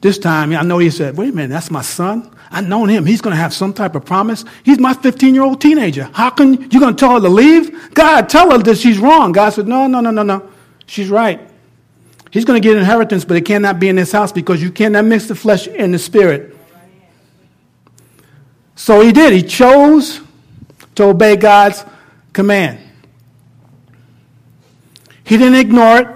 This 0.00 0.18
time, 0.18 0.52
I 0.52 0.62
know 0.62 0.78
he 0.78 0.90
said, 0.90 1.16
wait 1.16 1.30
a 1.30 1.32
minute, 1.32 1.48
that's 1.48 1.70
my 1.70 1.82
son. 1.82 2.30
I've 2.50 2.68
known 2.68 2.88
him. 2.88 3.04
He's 3.06 3.20
going 3.20 3.34
to 3.34 3.40
have 3.40 3.52
some 3.52 3.72
type 3.72 3.94
of 3.94 4.04
promise. 4.04 4.44
He's 4.64 4.78
my 4.78 4.94
15 4.94 5.34
year 5.34 5.42
old 5.42 5.60
teenager. 5.60 6.08
How 6.12 6.30
can 6.30 6.70
you 6.70 6.80
going 6.80 6.94
to 6.94 7.00
tell 7.00 7.14
her 7.14 7.20
to 7.20 7.28
leave? 7.28 7.92
God, 7.94 8.28
tell 8.28 8.50
her 8.50 8.58
that 8.58 8.78
she's 8.78 8.98
wrong. 8.98 9.32
God 9.32 9.50
said, 9.50 9.66
no, 9.66 9.86
no, 9.86 10.00
no, 10.00 10.10
no, 10.10 10.22
no. 10.22 10.48
She's 10.86 11.08
right. 11.08 11.40
He's 12.30 12.44
going 12.44 12.60
to 12.60 12.66
get 12.66 12.76
inheritance, 12.76 13.24
but 13.24 13.36
it 13.36 13.44
cannot 13.44 13.80
be 13.80 13.88
in 13.88 13.96
this 13.96 14.12
house 14.12 14.32
because 14.32 14.62
you 14.62 14.70
cannot 14.70 15.06
mix 15.06 15.26
the 15.26 15.34
flesh 15.34 15.66
and 15.66 15.92
the 15.92 15.98
spirit. 15.98 16.56
So 18.74 19.00
he 19.00 19.10
did. 19.10 19.32
He 19.32 19.42
chose 19.42 20.20
to 20.96 21.04
obey 21.04 21.36
God's 21.36 21.84
command. 22.32 22.78
He 25.24 25.36
didn't 25.36 25.56
ignore 25.56 25.98
it. 25.98 26.08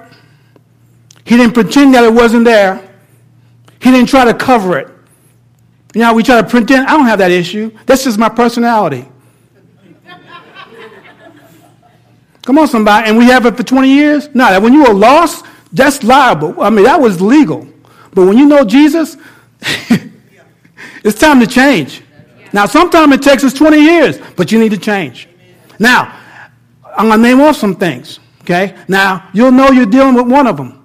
He 1.24 1.36
didn't 1.36 1.54
pretend 1.54 1.94
that 1.94 2.04
it 2.04 2.12
wasn't 2.12 2.44
there. 2.44 2.88
He 3.80 3.90
didn't 3.90 4.08
try 4.08 4.24
to 4.24 4.34
cover 4.34 4.78
it. 4.78 4.88
You 5.94 6.02
know, 6.02 6.14
we 6.14 6.22
try 6.22 6.40
to 6.40 6.48
pretend, 6.48 6.86
I 6.86 6.96
don't 6.96 7.06
have 7.06 7.18
that 7.18 7.30
issue. 7.30 7.70
That's 7.86 8.04
just 8.04 8.18
my 8.18 8.28
personality. 8.28 9.08
Come 12.42 12.58
on, 12.58 12.68
somebody. 12.68 13.08
And 13.08 13.18
we 13.18 13.24
have 13.26 13.46
it 13.46 13.56
for 13.56 13.62
20 13.62 13.88
years? 13.88 14.28
No, 14.34 14.60
when 14.60 14.72
you 14.72 14.84
were 14.84 14.94
lost, 14.94 15.44
that's 15.72 16.02
liable. 16.04 16.60
I 16.60 16.70
mean, 16.70 16.84
that 16.84 17.00
was 17.00 17.20
legal. 17.20 17.66
But 18.14 18.26
when 18.26 18.38
you 18.38 18.46
know 18.46 18.64
Jesus, 18.64 19.16
it's 21.04 21.18
time 21.18 21.40
to 21.40 21.46
change. 21.46 22.02
Now, 22.52 22.66
sometimes 22.66 23.14
it 23.14 23.22
takes 23.22 23.44
us 23.44 23.52
20 23.52 23.78
years, 23.78 24.18
but 24.36 24.50
you 24.50 24.58
need 24.58 24.72
to 24.72 24.78
change. 24.78 25.28
Now, 25.78 26.18
I'm 26.96 27.08
going 27.08 27.18
to 27.18 27.22
name 27.22 27.40
off 27.40 27.56
some 27.56 27.76
things, 27.76 28.18
okay? 28.42 28.76
Now, 28.88 29.28
you'll 29.32 29.52
know 29.52 29.70
you're 29.70 29.86
dealing 29.86 30.14
with 30.14 30.26
one 30.26 30.46
of 30.46 30.56
them. 30.56 30.79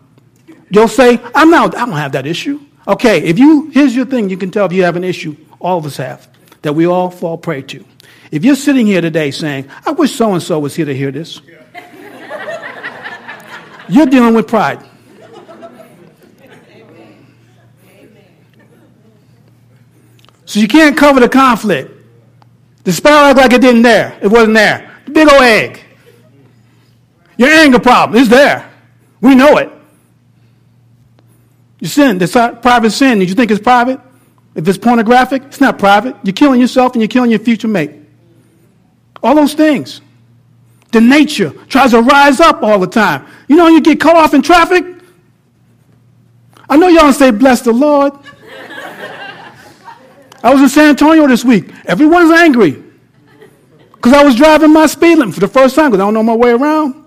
You'll 0.76 0.90
say, 0.90 1.22
I'm 1.34 1.50
not, 1.50 1.74
I 1.74 1.86
don't 1.86 1.96
have 1.96 2.12
that 2.12 2.28
issue. 2.28 2.60
Okay, 2.86 3.24
if 3.24 3.40
you, 3.40 3.70
here's 3.70 3.96
your 3.96 4.06
thing, 4.06 4.30
you 4.30 4.36
can 4.36 4.52
tell 4.52 4.66
if 4.66 4.74
you 4.74 4.84
have 4.84 4.98
an 4.98 5.06
issue, 5.06 5.38
all 5.58 5.78
of 5.78 5.86
us 5.86 5.96
have, 5.96 6.28
that 6.64 6.74
we 6.74 6.86
all 6.86 7.10
fall 7.10 7.38
prey 7.38 7.62
to. 7.62 7.86
If 8.30 8.44
you're 8.44 8.58
sitting 8.58 8.86
here 8.86 9.00
today 9.00 9.32
saying, 9.32 9.70
I 9.86 9.92
wish 9.92 10.12
so 10.12 10.34
and 10.34 10.44
so 10.44 10.60
was 10.60 10.76
here 10.76 10.86
to 10.86 10.94
hear 10.94 11.12
this, 11.12 11.40
you're 13.88 14.06
dealing 14.06 14.34
with 14.34 14.50
pride. 14.50 14.84
So 20.44 20.60
you 20.60 20.68
can't 20.68 20.98
cover 20.98 21.22
the 21.22 21.30
conflict. 21.30 21.90
The 22.84 22.92
sparrow 22.92 23.30
act 23.30 23.38
like 23.38 23.54
it 23.54 23.62
didn't 23.62 23.84
there. 23.84 24.20
It 24.22 24.28
wasn't 24.28 24.56
there. 24.56 24.94
The 25.06 25.12
big 25.12 25.32
old 25.32 25.42
egg. 25.42 25.80
Your 27.38 27.48
anger 27.48 27.80
problem 27.80 28.22
is 28.22 28.28
there. 28.28 28.70
We 29.22 29.36
know 29.36 29.56
it. 29.56 29.72
You 31.86 31.90
sin. 31.90 32.18
Not 32.18 32.64
private 32.64 32.90
sin. 32.90 33.20
Did 33.20 33.30
you 33.30 33.36
think 33.36 33.52
it's 33.52 33.62
private? 33.62 34.00
If 34.56 34.68
it's 34.68 34.76
pornographic, 34.76 35.44
it's 35.44 35.62
not 35.62 35.78
private. 35.78 36.16
You're 36.24 36.34
killing 36.34 36.60
yourself 36.60 36.94
and 36.94 37.02
you're 37.04 37.08
killing 37.08 37.30
your 37.30 37.40
future 37.40 37.68
mate. 37.68 37.92
All 39.22 39.36
those 39.36 39.54
things. 39.54 40.02
The 40.92 41.00
nature 41.00 41.52
tries 41.70 41.92
to 41.92 42.02
rise 42.02 42.40
up 42.40 42.64
all 42.64 42.80
the 42.80 42.88
time. 42.88 43.28
You 43.48 43.56
know, 43.56 43.68
you 43.68 43.82
get 43.82 44.00
cut 44.00 44.16
off 44.16 44.34
in 44.34 44.42
traffic. 44.42 44.84
I 46.68 46.76
know 46.76 46.88
y'all 46.88 47.14
say, 47.14 47.30
bless 47.30 47.62
the 47.62 47.72
Lord. 47.72 48.14
I 50.44 50.52
was 50.52 50.64
in 50.64 50.70
San 50.70 50.90
Antonio 50.90 51.28
this 51.28 51.46
week. 51.46 51.70
Everyone's 51.86 52.32
angry 52.32 52.84
because 53.92 54.14
I 54.14 54.24
was 54.24 54.36
driving 54.36 54.74
my 54.74 54.88
speed 54.88 55.20
limit 55.20 55.36
for 55.36 55.40
the 55.40 55.48
first 55.48 55.76
time 55.76 55.92
because 55.92 56.02
I 56.02 56.06
don't 56.08 56.16
know 56.16 56.24
my 56.24 56.34
way 56.36 56.50
around. 56.50 57.06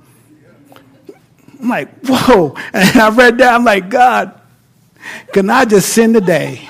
I'm 1.60 1.68
like, 1.68 1.88
whoa. 2.06 2.54
And 2.72 3.00
I 3.00 3.10
read 3.10 3.38
that. 3.38 3.54
I'm 3.54 3.64
like, 3.64 3.88
God, 3.88 4.37
can 5.32 5.48
I 5.50 5.64
just 5.64 5.92
sin 5.92 6.12
today 6.12 6.68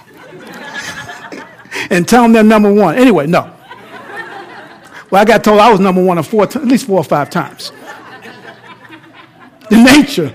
and 1.90 2.07
tell 2.09 2.23
them 2.23 2.33
they're 2.33 2.42
number 2.42 2.73
one? 2.73 2.97
Anyway, 2.97 3.26
no. 3.26 3.54
Well, 5.11 5.23
I 5.23 5.25
got 5.25 5.42
told 5.42 5.61
I 5.61 5.71
was 5.71 5.80
number 5.80 6.04
one 6.04 6.23
four, 6.23 6.45
at 6.45 6.64
least 6.64 6.87
four 6.87 6.99
or 6.99 7.04
five 7.04 7.30
times. 7.30 7.73
The 9.71 9.76
nature 9.76 10.35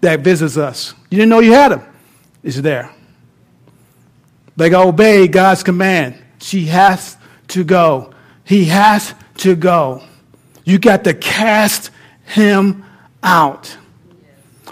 that 0.00 0.20
visits 0.20 0.56
us. 0.56 0.94
You 1.10 1.18
didn't 1.18 1.30
know 1.30 1.40
you 1.40 1.52
had 1.52 1.72
him. 1.72 1.82
It's 2.42 2.60
there. 2.60 2.92
They 4.56 4.72
obey 4.74 5.28
God's 5.28 5.62
command. 5.62 6.16
She 6.38 6.66
has 6.66 7.16
to 7.48 7.64
go. 7.64 8.12
He 8.44 8.66
has 8.66 9.14
to 9.38 9.54
go. 9.56 10.02
You 10.64 10.78
got 10.78 11.04
to 11.04 11.14
cast 11.14 11.90
him 12.24 12.84
out 13.22 13.76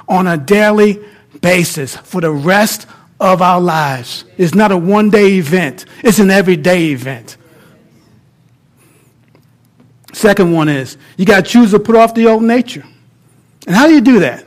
on 0.08 0.26
a 0.26 0.36
daily 0.36 1.00
basis 1.40 1.96
for 1.96 2.20
the 2.20 2.30
rest 2.30 2.86
of 3.20 3.42
our 3.42 3.60
lives. 3.60 4.24
It's 4.36 4.54
not 4.54 4.72
a 4.72 4.76
one 4.76 5.10
day 5.10 5.34
event, 5.34 5.86
it's 6.02 6.18
an 6.18 6.30
everyday 6.30 6.92
event. 6.92 7.36
Second 10.12 10.52
one 10.52 10.68
is 10.68 10.96
you 11.16 11.26
got 11.26 11.44
to 11.44 11.50
choose 11.50 11.72
to 11.72 11.78
put 11.78 11.96
off 11.96 12.14
the 12.14 12.26
old 12.26 12.42
nature. 12.42 12.84
And 13.66 13.74
how 13.74 13.86
do 13.86 13.94
you 13.94 14.00
do 14.00 14.20
that? 14.20 14.46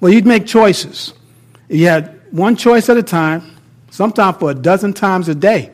Well, 0.00 0.12
you'd 0.12 0.26
make 0.26 0.46
choices. 0.46 1.14
You 1.68 1.86
had 1.86 2.20
one 2.30 2.56
choice 2.56 2.88
at 2.88 2.96
a 2.96 3.02
time, 3.02 3.42
sometimes 3.90 4.36
for 4.38 4.50
a 4.50 4.54
dozen 4.54 4.92
times 4.92 5.28
a 5.28 5.34
day. 5.34 5.72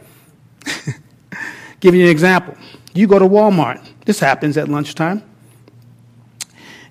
Give 1.81 1.95
you 1.95 2.05
an 2.05 2.11
example. 2.11 2.57
You 2.95 3.07
go 3.07 3.19
to 3.19 3.27
Walmart. 3.27 3.87
This 4.07 4.19
happens 4.21 4.57
at 4.57 4.69
lunchtime. 4.69 5.23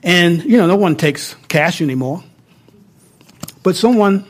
And, 0.04 0.44
you 0.44 0.58
know, 0.58 0.68
no 0.68 0.76
one 0.76 0.96
takes 0.96 1.36
cash 1.48 1.82
anymore. 1.82 2.24
But 3.64 3.78
someone, 3.78 4.26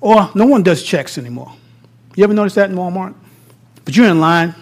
or 0.00 0.30
no 0.34 0.46
one 0.46 0.62
does 0.62 0.82
checks 0.82 1.18
anymore. 1.18 1.52
You 2.14 2.22
ever 2.22 2.32
notice 2.32 2.54
that 2.54 2.70
in 2.70 2.76
Walmart? 2.76 3.14
But 3.84 3.96
you're 3.96 4.06
in 4.06 4.20
line, 4.20 4.54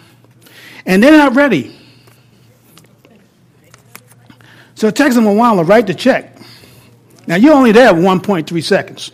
and 0.87 1.03
they're 1.03 1.13
not 1.13 1.37
ready. 1.37 1.77
So 4.75 4.89
it 4.89 4.97
takes 4.97 5.15
them 5.15 5.27
a 5.27 5.33
while 5.33 5.57
to 5.57 5.65
write 5.65 5.87
the 5.87 5.95
check. 5.95 6.39
Now, 7.27 7.37
you're 7.37 7.55
only 7.55 7.71
there 7.71 7.93
1.3 7.93 8.65
seconds. 8.65 9.13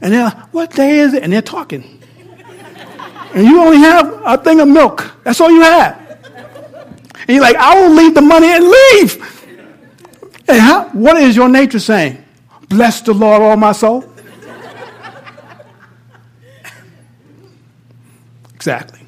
And 0.00 0.12
they're 0.12 0.24
like, 0.24 0.52
what 0.52 0.72
day 0.72 0.98
is 0.98 1.14
it? 1.14 1.22
And 1.22 1.32
they're 1.32 1.42
talking. 1.42 2.02
and 3.34 3.46
you 3.46 3.60
only 3.60 3.76
have 3.76 4.22
a 4.24 4.38
thing 4.38 4.60
of 4.60 4.68
milk. 4.68 5.14
That's 5.22 5.40
all 5.40 5.50
you 5.50 5.60
have. 5.60 5.96
And 7.28 7.36
you're 7.36 7.42
like, 7.42 7.56
I 7.56 7.80
will 7.80 7.94
leave 7.94 8.14
the 8.14 8.22
money 8.22 8.48
and 8.48 8.64
leave. 8.64 9.39
How, 10.58 10.88
what 10.90 11.16
is 11.16 11.36
your 11.36 11.48
nature 11.48 11.78
saying? 11.78 12.24
Bless 12.68 13.00
the 13.00 13.12
Lord, 13.12 13.42
all 13.42 13.56
my 13.56 13.72
soul. 13.72 14.04
exactly. 18.54 19.00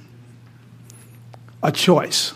A 1.63 1.71
choice. 1.71 2.35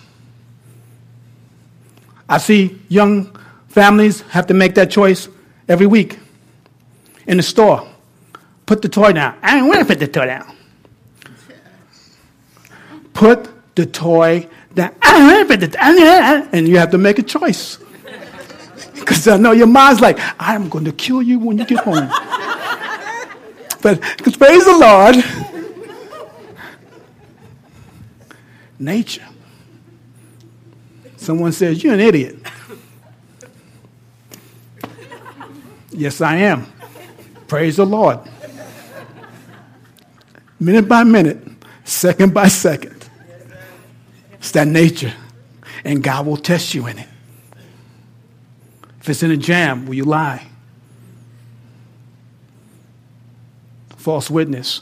I 2.29 2.39
see 2.39 2.81
young 2.89 3.37
families 3.69 4.23
have 4.23 4.47
to 4.49 4.55
make 4.55 4.75
that 4.75 4.91
choice 4.91 5.29
every 5.69 5.87
week 5.87 6.19
in 7.27 7.37
the 7.37 7.43
store. 7.43 7.89
Put 8.67 8.83
the 8.83 8.89
toy 8.89 9.13
down. 9.13 9.39
I 9.43 9.59
don't 9.59 9.69
want 9.69 9.81
to 9.81 9.85
put 9.87 9.99
the 9.99 10.09
toy 10.09 10.27
down. 10.27 10.57
Put 13.15 13.49
the 13.75 13.87
toy 13.87 14.49
down. 14.75 14.95
I 15.03 15.13
don't 15.13 15.27
want 15.27 15.49
to 15.49 15.57
put 15.57 15.61
the 15.61 15.77
toy 15.77 16.49
And 16.53 16.69
you 16.69 16.79
have 16.79 16.91
to 16.91 16.99
make 16.99 17.19
a 17.19 17.23
choice. 17.23 17.79
Because 19.07 19.29
I 19.29 19.37
know 19.37 19.53
your 19.53 19.69
mind's 19.69 20.01
like, 20.01 20.19
I'm 20.37 20.69
going 20.69 20.85
to 20.85 20.91
kill 20.91 21.23
you 21.23 21.39
when 21.39 21.59
you 21.59 21.65
get 21.65 21.79
home. 21.79 22.09
but 23.81 24.03
praise 24.03 24.65
the 24.65 24.77
Lord. 24.77 25.25
Nature. 28.81 29.29
Someone 31.17 31.53
says, 31.53 31.85
You're 31.85 31.95
an 31.95 32.01
idiot. 32.01 32.37
yes, 35.93 36.21
I 36.21 36.39
am. 36.39 36.67
Praise 37.47 37.77
the 37.77 37.87
Lord. 37.87 38.19
Minute 40.59 40.89
by 40.89 41.05
minute, 41.05 41.47
second 41.85 42.35
by 42.35 42.49
second. 42.49 43.09
It's 44.33 44.51
that 44.51 44.67
nature. 44.67 45.15
And 45.85 46.03
God 46.03 46.27
will 46.27 46.39
test 46.39 46.75
you 46.75 46.89
in 46.89 46.99
it. 46.99 47.09
If 49.07 49.11
it's 49.11 49.23
in 49.23 49.31
a 49.31 49.37
jam, 49.37 49.87
will 49.87 49.95
you 49.95 50.03
lie? 50.03 50.45
False 53.97 54.29
witness. 54.29 54.81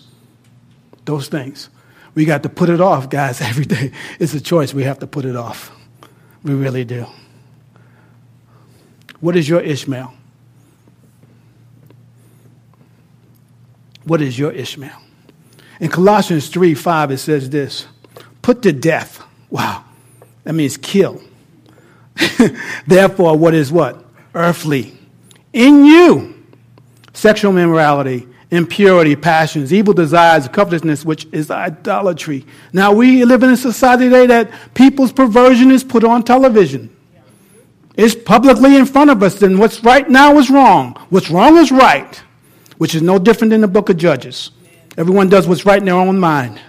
Those 1.05 1.29
things. 1.29 1.69
We 2.15 2.25
got 2.25 2.43
to 2.45 2.49
put 2.49 2.71
it 2.71 2.81
off, 2.81 3.11
guys, 3.11 3.41
every 3.43 3.67
day. 3.67 3.93
It's 4.19 4.33
a 4.33 4.41
choice. 4.41 4.73
We 4.73 4.85
have 4.85 4.99
to 5.01 5.07
put 5.07 5.27
it 5.27 5.37
off. 5.37 5.71
We 6.43 6.55
really 6.55 6.87
do. 6.87 7.05
What 9.21 9.37
is 9.37 9.47
your 9.47 9.61
Ishmael? 9.61 10.15
What 14.05 14.23
is 14.23 14.39
your 14.39 14.53
Ishmael? 14.53 15.03
In 15.81 15.91
Colossians 15.91 16.49
3 16.49 16.75
5, 16.75 17.11
it 17.11 17.19
says 17.19 17.51
this 17.51 17.89
Put 18.41 18.63
to 18.63 18.73
death. 18.73 19.23
Wow. 19.51 19.85
That 20.45 20.55
means 20.55 20.79
kill. 20.79 21.21
Therefore, 22.87 23.37
what 23.37 23.53
is 23.53 23.71
what? 23.71 24.04
Earthly. 24.35 24.97
In 25.53 25.85
you, 25.85 26.45
sexual 27.13 27.57
immorality, 27.57 28.27
impurity, 28.51 29.17
passions, 29.17 29.73
evil 29.73 29.95
desires, 29.95 30.49
covetousness, 30.49 31.05
which 31.05 31.27
is 31.33 31.51
idolatry. 31.51 32.45
Now, 32.73 32.93
we 32.93 33.25
live 33.25 33.43
in 33.43 33.51
a 33.51 33.57
society 33.57 34.05
today 34.05 34.27
that 34.27 34.51
people's 34.75 35.13
perversion 35.13 35.71
is 35.71 35.83
put 35.83 36.05
on 36.05 36.23
television. 36.23 36.95
It's 37.97 38.15
publicly 38.15 38.77
in 38.77 38.87
front 38.87 39.11
of 39.11 39.23
us, 39.23 39.41
and 39.43 39.59
what's 39.59 39.83
right 39.85 40.09
now 40.09 40.37
is 40.39 40.51
wrong. 40.51 40.95
What's 41.11 41.31
wrong 41.31 41.57
is 41.57 41.71
right, 41.71 42.21
which 42.79 42.95
is 42.95 43.03
no 43.03 43.19
different 43.19 43.51
than 43.51 43.61
the 43.61 43.69
book 43.69 43.89
of 43.89 43.97
Judges. 43.97 44.51
Everyone 44.97 45.29
does 45.29 45.47
what's 45.47 45.65
right 45.65 45.79
in 45.79 45.85
their 45.85 45.95
own 45.95 46.19
mind. 46.19 46.61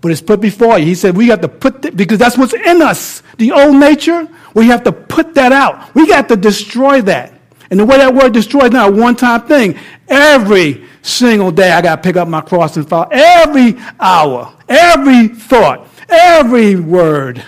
But 0.00 0.12
it's 0.12 0.20
put 0.20 0.40
before 0.40 0.78
you. 0.78 0.86
He 0.86 0.94
said 0.94 1.16
we 1.16 1.28
have 1.28 1.40
to 1.40 1.48
put, 1.48 1.96
because 1.96 2.18
that's 2.18 2.38
what's 2.38 2.54
in 2.54 2.82
us. 2.82 3.22
The 3.36 3.52
old 3.52 3.76
nature, 3.76 4.28
we 4.54 4.66
have 4.66 4.84
to 4.84 4.92
put 4.92 5.34
that 5.34 5.52
out. 5.52 5.94
We 5.94 6.06
got 6.06 6.28
to 6.28 6.36
destroy 6.36 7.02
that. 7.02 7.32
And 7.70 7.78
the 7.78 7.84
way 7.84 7.98
that 7.98 8.14
word 8.14 8.32
destroy 8.32 8.66
is 8.66 8.70
not 8.70 8.90
a 8.90 8.92
one 8.92 9.16
time 9.16 9.46
thing. 9.46 9.78
Every 10.08 10.86
single 11.02 11.50
day, 11.50 11.70
I 11.70 11.82
got 11.82 11.96
to 11.96 12.02
pick 12.02 12.16
up 12.16 12.28
my 12.28 12.40
cross 12.40 12.76
and 12.76 12.88
follow. 12.88 13.08
Every 13.10 13.76
hour, 14.00 14.54
every 14.68 15.28
thought, 15.28 15.86
every 16.08 16.76
word. 16.76 17.44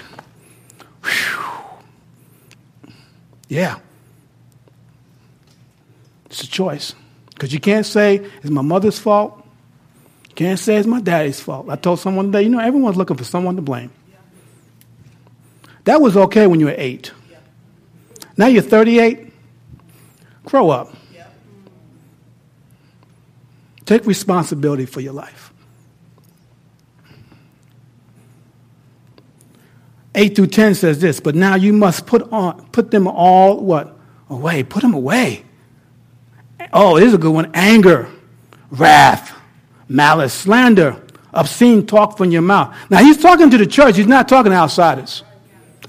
Whew. 1.03 1.41
Yeah. 3.49 3.79
It's 6.27 6.43
a 6.43 6.49
choice. 6.49 6.95
Because 7.31 7.53
you 7.53 7.61
can't 7.61 7.87
say, 7.87 8.17
it's 8.17 8.51
my 8.51 8.63
mother's 8.63 8.99
fault. 8.99 9.45
You 10.29 10.35
can't 10.35 10.59
say 10.59 10.77
it's 10.77 10.87
my 10.87 11.01
daddy's 11.01 11.41
fault. 11.41 11.69
I 11.69 11.77
told 11.77 11.99
someone 11.99 12.27
today, 12.27 12.43
you 12.43 12.51
know, 12.51 12.61
everyone's 12.61 12.97
looking 12.97 13.17
for 13.17 13.25
someone 13.25 13.57
to 13.57 13.63
blame. 13.63 13.91
That 15.85 16.01
was 16.01 16.17
okay 16.17 16.47
when 16.47 16.61
you 16.61 16.67
were 16.67 16.75
eight. 16.77 17.13
Now 18.37 18.47
you're 18.47 18.63
38. 18.63 19.33
Grow 20.45 20.71
up. 20.71 20.95
Take 23.85 24.07
responsibility 24.07 24.87
for 24.87 25.01
your 25.01 25.13
life. 25.13 25.53
8 30.15 30.35
through 30.35 30.47
10 30.49 30.75
says 30.75 31.01
this, 31.01 31.21
but 31.21 31.35
now 31.35 31.55
you 31.55 31.73
must 31.73 32.07
put 32.07 32.31
on 32.33 32.67
put 32.69 32.91
them 32.91 33.07
all 33.07 33.61
what? 33.61 33.97
Away. 34.29 34.63
Put 34.63 34.83
them 34.83 34.95
away. 34.95 35.45
Oh, 36.73 36.99
this 36.99 37.09
is 37.09 37.15
a 37.15 37.19
good 37.19 37.33
one. 37.33 37.51
Anger, 37.55 38.09
wrath, 38.71 39.37
malice, 39.89 40.33
slander, 40.33 41.03
obscene 41.33 41.87
talk 41.87 42.17
from 42.17 42.31
your 42.31 42.43
mouth. 42.43 42.77
Now 42.91 42.99
he's 42.99 43.19
talking 43.19 43.51
to 43.51 43.59
the 43.59 43.67
church, 43.67 43.97
he's 43.97 44.07
not 44.07 44.29
talking 44.29 44.53
to 44.53 44.57
outsiders. 44.57 45.25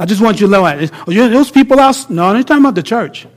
I 0.01 0.05
just 0.05 0.19
want 0.19 0.41
you 0.41 0.47
to 0.47 0.51
know 0.51 0.63
that. 0.63 0.91
Oh, 1.07 1.11
those 1.11 1.51
people 1.51 1.79
out, 1.79 2.09
no, 2.09 2.33
he's 2.33 2.43
talking 2.43 2.63
about 2.63 2.73
the 2.73 2.81
church. 2.81 3.27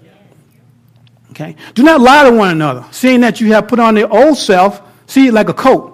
Okay? 1.32 1.56
Do 1.74 1.82
not 1.82 2.00
lie 2.00 2.24
to 2.24 2.34
one 2.34 2.48
another, 2.48 2.86
seeing 2.90 3.20
that 3.20 3.38
you 3.38 3.52
have 3.52 3.68
put 3.68 3.78
on 3.78 3.94
the 3.94 4.08
old 4.08 4.38
self, 4.38 4.80
see, 5.06 5.26
it 5.26 5.34
like 5.34 5.50
a 5.50 5.52
coat. 5.52 5.90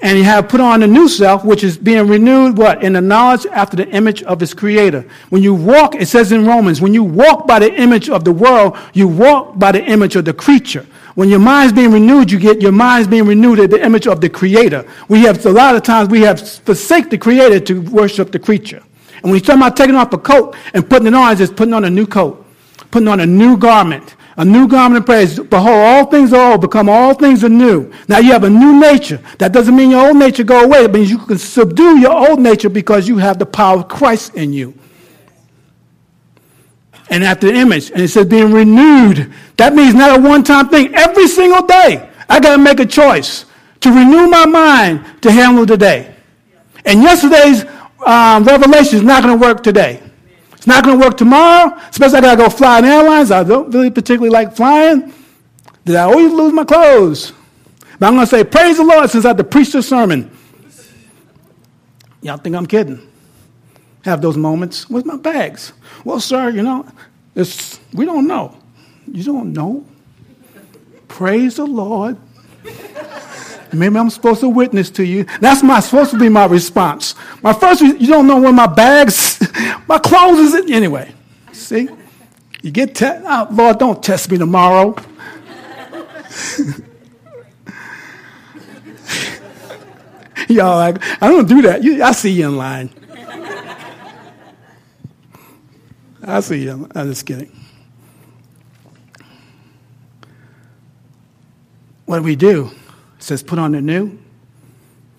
And 0.00 0.16
you 0.16 0.24
have 0.24 0.48
put 0.48 0.60
on 0.62 0.80
the 0.80 0.86
new 0.86 1.08
self, 1.08 1.44
which 1.44 1.62
is 1.62 1.76
being 1.76 2.08
renewed, 2.08 2.56
what? 2.56 2.82
In 2.82 2.94
the 2.94 3.02
knowledge 3.02 3.44
after 3.44 3.76
the 3.76 3.86
image 3.90 4.22
of 4.22 4.42
its 4.42 4.54
creator. 4.54 5.06
When 5.28 5.42
you 5.42 5.54
walk, 5.54 5.94
it 5.94 6.06
says 6.06 6.32
in 6.32 6.46
Romans, 6.46 6.80
when 6.80 6.94
you 6.94 7.04
walk 7.04 7.46
by 7.46 7.58
the 7.58 7.74
image 7.74 8.08
of 8.08 8.24
the 8.24 8.32
world, 8.32 8.78
you 8.94 9.06
walk 9.06 9.58
by 9.58 9.72
the 9.72 9.84
image 9.84 10.16
of 10.16 10.24
the 10.24 10.32
creature. 10.32 10.86
When 11.16 11.28
your 11.28 11.38
mind's 11.38 11.74
being 11.74 11.92
renewed, 11.92 12.30
you 12.30 12.38
get 12.38 12.62
your 12.62 12.72
mind's 12.72 13.08
being 13.08 13.26
renewed 13.26 13.60
at 13.60 13.68
the 13.68 13.84
image 13.84 14.06
of 14.06 14.22
the 14.22 14.30
creator. 14.30 14.90
We 15.08 15.20
have, 15.24 15.44
a 15.44 15.50
lot 15.50 15.76
of 15.76 15.82
times, 15.82 16.08
we 16.08 16.22
have 16.22 16.40
forsake 16.60 17.10
the 17.10 17.18
creator 17.18 17.60
to 17.60 17.82
worship 17.82 18.32
the 18.32 18.38
creature. 18.38 18.82
And 19.26 19.32
when 19.32 19.40
he's 19.40 19.46
talking 19.48 19.60
about 19.60 19.76
taking 19.76 19.96
off 19.96 20.12
a 20.12 20.18
coat 20.18 20.54
and 20.72 20.88
putting 20.88 21.08
it 21.08 21.14
on, 21.14 21.32
it's 21.32 21.40
just 21.40 21.56
putting 21.56 21.74
on 21.74 21.84
a 21.84 21.90
new 21.90 22.06
coat, 22.06 22.46
putting 22.92 23.08
on 23.08 23.18
a 23.18 23.26
new 23.26 23.56
garment, 23.56 24.14
a 24.36 24.44
new 24.44 24.68
garment 24.68 25.00
of 25.00 25.04
praise. 25.04 25.36
Behold, 25.36 25.66
all 25.66 26.06
things 26.06 26.32
are 26.32 26.52
old, 26.52 26.60
become 26.60 26.88
all 26.88 27.12
things 27.12 27.42
are 27.42 27.48
new. 27.48 27.92
Now 28.06 28.18
you 28.18 28.30
have 28.30 28.44
a 28.44 28.48
new 28.48 28.78
nature. 28.78 29.20
That 29.38 29.50
doesn't 29.50 29.74
mean 29.74 29.90
your 29.90 30.06
old 30.06 30.16
nature 30.16 30.44
go 30.44 30.62
away. 30.62 30.84
It 30.84 30.92
means 30.92 31.10
you 31.10 31.18
can 31.18 31.38
subdue 31.38 31.98
your 31.98 32.12
old 32.12 32.38
nature 32.38 32.68
because 32.68 33.08
you 33.08 33.16
have 33.16 33.40
the 33.40 33.46
power 33.46 33.78
of 33.78 33.88
Christ 33.88 34.36
in 34.36 34.52
you. 34.52 34.78
And 37.10 37.24
after 37.24 37.48
the 37.48 37.54
image, 37.54 37.90
and 37.90 38.00
it 38.00 38.06
says 38.06 38.26
being 38.26 38.52
renewed. 38.52 39.34
That 39.56 39.74
means 39.74 39.92
not 39.92 40.20
a 40.20 40.22
one-time 40.22 40.68
thing. 40.68 40.94
Every 40.94 41.26
single 41.26 41.66
day, 41.66 42.08
I 42.28 42.38
got 42.38 42.54
to 42.54 42.62
make 42.62 42.78
a 42.78 42.86
choice 42.86 43.44
to 43.80 43.90
renew 43.90 44.28
my 44.28 44.46
mind 44.46 45.04
to 45.22 45.32
handle 45.32 45.66
the 45.66 45.76
day. 45.76 46.14
And 46.84 47.02
yesterday's 47.02 47.64
um, 48.06 48.44
revelation 48.44 48.96
is 48.98 49.02
not 49.02 49.22
going 49.22 49.38
to 49.38 49.44
work 49.44 49.62
today. 49.62 50.02
It's 50.52 50.66
not 50.66 50.84
going 50.84 50.98
to 50.98 51.04
work 51.04 51.16
tomorrow, 51.16 51.76
especially 51.90 52.18
I 52.18 52.20
got 52.22 52.30
to 52.32 52.36
go 52.44 52.48
fly 52.48 52.78
in 52.78 52.84
airlines. 52.84 53.30
I 53.30 53.44
don't 53.44 53.72
really 53.72 53.90
particularly 53.90 54.30
like 54.30 54.54
flying. 54.54 55.12
Did 55.84 55.96
I 55.96 56.02
always 56.02 56.32
lose 56.32 56.52
my 56.52 56.64
clothes? 56.64 57.32
But 57.98 58.06
I'm 58.06 58.14
going 58.14 58.26
to 58.26 58.30
say, 58.30 58.44
praise 58.44 58.76
the 58.76 58.84
Lord 58.84 59.10
since 59.10 59.24
I 59.24 59.28
had 59.28 59.38
to 59.38 59.44
preach 59.44 59.72
the 59.72 59.82
sermon. 59.82 60.30
Y'all 62.22 62.36
think 62.36 62.56
I'm 62.56 62.66
kidding? 62.66 63.06
Have 64.04 64.20
those 64.20 64.36
moments. 64.36 64.88
Where's 64.90 65.04
my 65.04 65.16
bags? 65.16 65.72
Well, 66.04 66.20
sir, 66.20 66.50
you 66.50 66.62
know, 66.62 66.86
it's, 67.34 67.80
we 67.92 68.04
don't 68.04 68.26
know. 68.26 68.56
You 69.10 69.22
don't 69.24 69.52
know? 69.52 69.84
Praise 71.08 71.56
the 71.56 71.66
Lord. 71.66 72.16
Maybe 73.78 73.96
I'm 73.98 74.10
supposed 74.10 74.40
to 74.40 74.48
witness 74.48 74.90
to 74.90 75.04
you. 75.04 75.24
That's 75.40 75.62
my 75.62 75.80
supposed 75.80 76.10
to 76.12 76.18
be 76.18 76.28
my 76.28 76.46
response. 76.46 77.14
My 77.42 77.52
first, 77.52 77.80
you 77.80 78.06
don't 78.06 78.26
know 78.26 78.40
where 78.40 78.52
my 78.52 78.66
bags, 78.66 79.40
my 79.88 79.98
clothes 79.98 80.54
is. 80.54 80.70
Anyway, 80.70 81.12
see, 81.52 81.88
you 82.62 82.70
get 82.70 82.94
te- 82.94 83.06
oh, 83.06 83.48
Lord, 83.50 83.78
don't 83.78 84.02
test 84.02 84.30
me 84.30 84.38
tomorrow. 84.38 84.96
Y'all 90.48 90.76
like, 90.76 91.02
I 91.22 91.28
don't 91.28 91.48
do 91.48 91.62
that. 91.62 91.82
You, 91.82 92.02
I 92.02 92.12
see 92.12 92.30
you 92.30 92.46
in 92.46 92.56
line. 92.56 92.90
I 96.22 96.40
see 96.40 96.64
you. 96.64 96.88
I'm 96.94 97.08
just 97.08 97.24
kidding. 97.24 97.50
What 102.04 102.18
do 102.18 102.22
we 102.22 102.36
do? 102.36 102.70
Says, 103.26 103.42
put 103.42 103.58
on 103.58 103.72
the 103.72 103.80
new. 103.80 104.18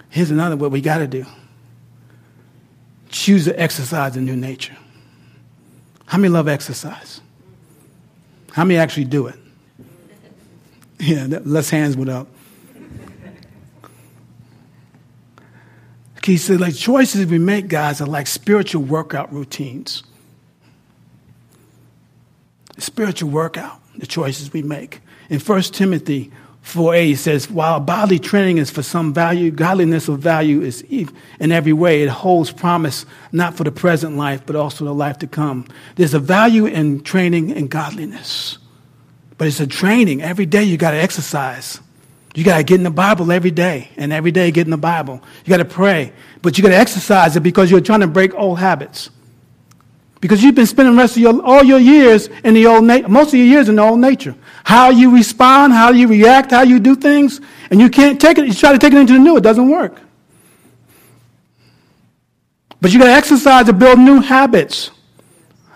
Here's 0.10 0.32
another 0.32 0.56
what 0.56 0.72
we 0.72 0.82
got 0.82 1.00
to 1.00 1.08
do 1.08 1.26
choose 3.10 3.46
to 3.46 3.60
exercise 3.60 4.15
a 4.15 4.22
new 4.22 4.36
nature. 4.36 4.76
How 6.06 6.17
many 6.17 6.30
love 6.30 6.48
exercise? 6.48 7.22
How 8.52 8.63
many 8.63 8.80
actually 8.80 9.06
do 9.06 9.28
it? 9.28 9.36
Yeah, 11.00 11.28
less 11.46 11.70
hands 11.70 11.96
went 11.96 12.10
up. 12.10 12.28
He 16.24 16.38
said, 16.38 16.60
like 16.60 16.76
choices 16.76 17.28
we 17.28 17.38
make, 17.38 17.67
guys, 17.67 18.02
are 18.02 18.08
like 18.08 18.26
spiritual 18.26 18.82
workout 18.82 19.32
routines. 19.32 20.02
Spiritual 22.80 23.30
workout, 23.30 23.80
the 23.96 24.08
choices 24.08 24.52
we 24.52 24.63
make. 24.63 25.02
In 25.30 25.39
1 25.39 25.62
Timothy 25.62 26.32
4a, 26.67 27.17
says, 27.17 27.49
while 27.49 27.80
bodily 27.80 28.19
training 28.19 28.58
is 28.58 28.69
for 28.69 28.84
some 28.84 29.13
value, 29.13 29.51
godliness 29.51 30.10
of 30.10 30.19
value 30.19 30.62
is 30.62 30.82
in 31.39 31.51
every 31.51 31.71
way. 31.71 32.03
It 32.03 32.10
holds 32.10 32.51
promise 32.51 33.06
not 33.32 33.56
for 33.56 33.63
the 33.63 33.71
present 33.71 34.17
life, 34.17 34.43
but 34.45 34.58
also 34.58 34.84
the 34.84 34.93
life 34.93 35.19
to 35.19 35.27
come. 35.27 35.65
There's 35.95 36.13
a 36.13 36.19
value 36.19 36.65
in 36.65 37.01
training 37.01 37.53
and 37.53 37.69
godliness. 37.69 38.58
But 39.38 39.47
it's 39.47 39.62
a 39.62 39.67
training. 39.67 40.21
Every 40.21 40.45
day 40.45 40.63
you 40.63 40.75
got 40.77 40.91
to 40.91 40.97
exercise. 40.97 41.80
You 42.36 42.43
got 42.43 42.58
to 42.58 42.63
get 42.63 42.75
in 42.75 42.84
the 42.84 42.91
Bible 42.91 43.32
every 43.32 43.51
day, 43.51 43.89
and 43.95 44.12
every 44.12 44.32
day 44.32 44.51
get 44.51 44.67
in 44.67 44.71
the 44.71 44.77
Bible. 44.77 45.23
You 45.45 45.49
got 45.49 45.58
to 45.58 45.65
pray, 45.65 46.12
but 46.41 46.58
you 46.58 46.63
got 46.63 46.69
to 46.69 46.75
exercise 46.77 47.36
it 47.36 47.43
because 47.43 47.71
you're 47.71 47.82
trying 47.82 48.01
to 48.01 48.08
break 48.08 48.36
old 48.36 48.60
habits. 48.60 49.10
Because 50.19 50.43
you've 50.43 50.56
been 50.56 50.65
spending 50.65 50.97
rest 50.97 51.15
of 51.15 51.21
your, 51.21 51.41
all 51.43 51.63
your 51.63 51.80
years 51.80 52.27
in 52.43 52.53
the 52.53 52.65
old 52.67 52.84
nature, 52.84 53.08
most 53.08 53.30
of 53.30 53.36
your 53.36 53.47
years 53.47 53.69
in 53.69 53.77
the 53.77 53.84
old 53.84 53.99
nature. 53.99 54.36
How 54.67 54.89
you 54.89 55.15
respond, 55.15 55.71
how 55.71 55.91
you 55.91 56.10
react, 56.10 56.51
how 56.51 56.63
you 56.63 56.82
do 56.82 56.93
things, 56.93 57.39
and 57.71 57.80
you 57.80 57.89
can't 57.89 58.19
take 58.19 58.38
it, 58.38 58.47
you 58.47 58.53
try 58.53 58.73
to 58.73 58.77
take 58.77 58.91
it 58.91 58.99
into 58.99 59.13
the 59.13 59.19
new, 59.19 59.38
it 59.38 59.41
doesn't 59.41 59.69
work. 59.69 59.97
But 62.82 62.91
you 62.91 62.99
got 62.99 63.06
to 63.06 63.13
exercise 63.13 63.67
to 63.67 63.73
build 63.73 63.97
new 63.97 64.19
habits, 64.19 64.91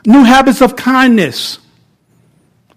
new 0.06 0.26
habits 0.26 0.62
of 0.62 0.76
kindness, 0.76 1.60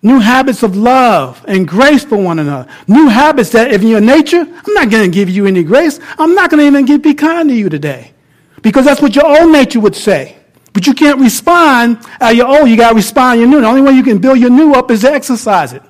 New 0.05 0.21
habits 0.21 0.63
of 0.63 0.77
love 0.77 1.43
and 1.49 1.67
grace 1.67 2.05
for 2.05 2.19
one 2.19 2.39
another. 2.39 2.71
New 2.87 3.09
habits 3.09 3.49
that 3.53 3.73
if 3.73 3.81
in 3.81 3.89
your 3.89 4.03
nature, 4.03 4.43
I'm 4.43 4.75
not 4.75 4.91
going 4.91 5.11
to 5.11 5.13
give 5.13 5.31
you 5.31 5.47
any 5.47 5.65
grace. 5.65 5.99
I'm 6.19 6.35
not 6.35 6.51
going 6.51 6.61
to 6.61 6.79
even 6.79 7.01
be 7.01 7.15
kind 7.15 7.49
to 7.49 7.55
you 7.55 7.71
today. 7.71 8.13
Because 8.61 8.85
that's 8.85 9.01
what 9.01 9.17
your 9.17 9.27
old 9.27 9.51
nature 9.51 9.81
would 9.81 9.97
say. 9.97 10.37
But 10.75 10.87
you 10.87 10.93
can't 10.93 11.19
respond 11.19 12.05
at 12.21 12.37
your 12.37 12.47
old. 12.47 12.69
You 12.69 12.77
got 12.77 12.91
to 12.91 12.95
respond 12.95 13.41
your 13.41 13.49
new. 13.49 13.63
The 13.63 13.67
only 13.67 13.81
way 13.81 13.93
you 13.93 14.03
can 14.03 14.19
build 14.19 14.39
your 14.39 14.51
new 14.51 14.75
up 14.75 14.91
is 14.91 15.01
to 15.01 15.11
exercise 15.11 15.73
it. 15.73 15.83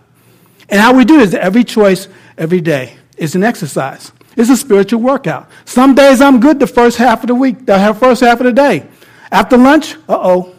And 0.69 0.81
how 0.81 0.95
we 0.95 1.05
do 1.05 1.21
is 1.21 1.35
every 1.35 1.65
choice, 1.65 2.09
every 2.39 2.61
day 2.61 2.97
is 3.17 3.35
an 3.35 3.45
exercise. 3.45 4.13
It's 4.37 4.51
a 4.51 4.57
spiritual 4.57 5.01
workout. 5.01 5.49
Some 5.65 5.95
days 5.95 6.21
I'm 6.21 6.41
good 6.41 6.59
the 6.59 6.67
first 6.67 6.97
half 6.97 7.23
of 7.23 7.29
the 7.29 7.35
week, 7.35 7.67
the 7.67 7.97
first 7.99 8.23
half 8.23 8.41
of 8.41 8.47
the 8.47 8.53
day. 8.53 8.87
After 9.31 9.57
lunch, 9.57 9.95
uh 10.09 10.19
oh. 10.21 10.55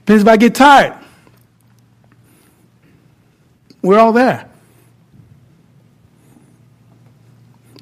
Depends 0.00 0.22
if 0.22 0.28
I 0.28 0.36
get 0.36 0.54
tired. 0.54 0.98
We're 3.82 3.98
all 3.98 4.12
there. 4.12 4.48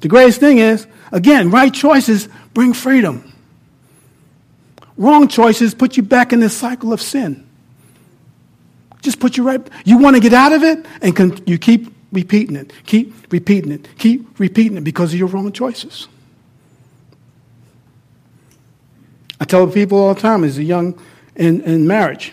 The 0.01 0.07
greatest 0.09 0.39
thing 0.39 0.57
is, 0.57 0.85
again, 1.11 1.49
right 1.49 1.73
choices 1.73 2.27
bring 2.53 2.73
freedom. 2.73 3.33
Wrong 4.97 5.27
choices 5.27 5.73
put 5.73 5.97
you 5.97 6.03
back 6.03 6.33
in 6.33 6.39
this 6.39 6.55
cycle 6.55 6.93
of 6.93 7.01
sin. 7.01 7.47
Just 9.03 9.19
put 9.19 9.37
you 9.37 9.43
right. 9.43 9.61
You 9.83 9.97
want 9.97 10.15
to 10.15 10.21
get 10.21 10.33
out 10.33 10.53
of 10.53 10.63
it, 10.63 10.85
and 11.01 11.15
con- 11.15 11.37
you 11.45 11.57
keep 11.59 11.93
repeating 12.13 12.55
it, 12.55 12.71
keep 12.85 13.13
repeating 13.31 13.71
it, 13.71 13.87
keep 13.97 14.39
repeating 14.39 14.77
it 14.77 14.83
because 14.83 15.13
of 15.13 15.19
your 15.19 15.27
wrong 15.27 15.51
choices. 15.51 16.07
I 19.41 19.45
tell 19.45 19.67
people 19.67 19.97
all 19.97 20.13
the 20.13 20.21
time 20.21 20.45
as 20.45 20.57
a 20.57 20.63
young 20.63 20.97
in, 21.35 21.61
in 21.63 21.85
marriage, 21.85 22.31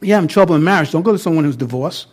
you 0.00 0.12
having 0.12 0.28
trouble 0.28 0.56
in 0.56 0.64
marriage, 0.64 0.90
don't 0.90 1.02
go 1.02 1.12
to 1.12 1.18
someone 1.18 1.44
who's 1.44 1.56
divorced. 1.56 2.08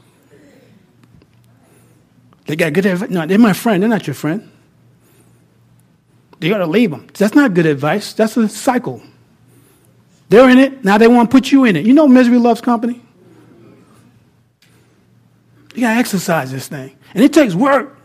They 2.46 2.56
got 2.56 2.74
good 2.74 2.86
advice. 2.86 3.10
No, 3.10 3.26
they're 3.26 3.40
my 3.40 3.54
friend. 3.54 3.82
They're 3.82 3.90
not 3.90 4.06
your 4.06 4.14
friend. 4.14 4.50
You 6.40 6.50
got 6.50 6.60
to 6.60 6.68
leave 6.68 6.92
them. 6.92 7.08
That's 7.18 7.34
not 7.34 7.54
good 7.54 7.66
advice. 7.66 8.14
That's 8.14 8.38
a 8.38 8.48
cycle. 8.48 9.02
They're 10.30 10.50
in 10.50 10.60
it. 10.60 10.84
Now 10.84 10.98
they 10.98 11.08
want 11.08 11.32
to 11.32 11.36
put 11.36 11.52
you 11.52 11.66
in 11.66 11.76
it. 11.76 11.86
You 11.86 11.94
know 11.94 12.08
misery 12.08 12.38
loves 12.38 12.62
company? 12.62 13.02
You 15.78 15.82
got 15.82 15.94
to 15.94 16.00
exercise 16.00 16.52
this 16.52 16.68
thing. 16.68 16.98
And 17.14 17.24
it 17.24 17.32
takes 17.32 17.54
work. 17.54 18.00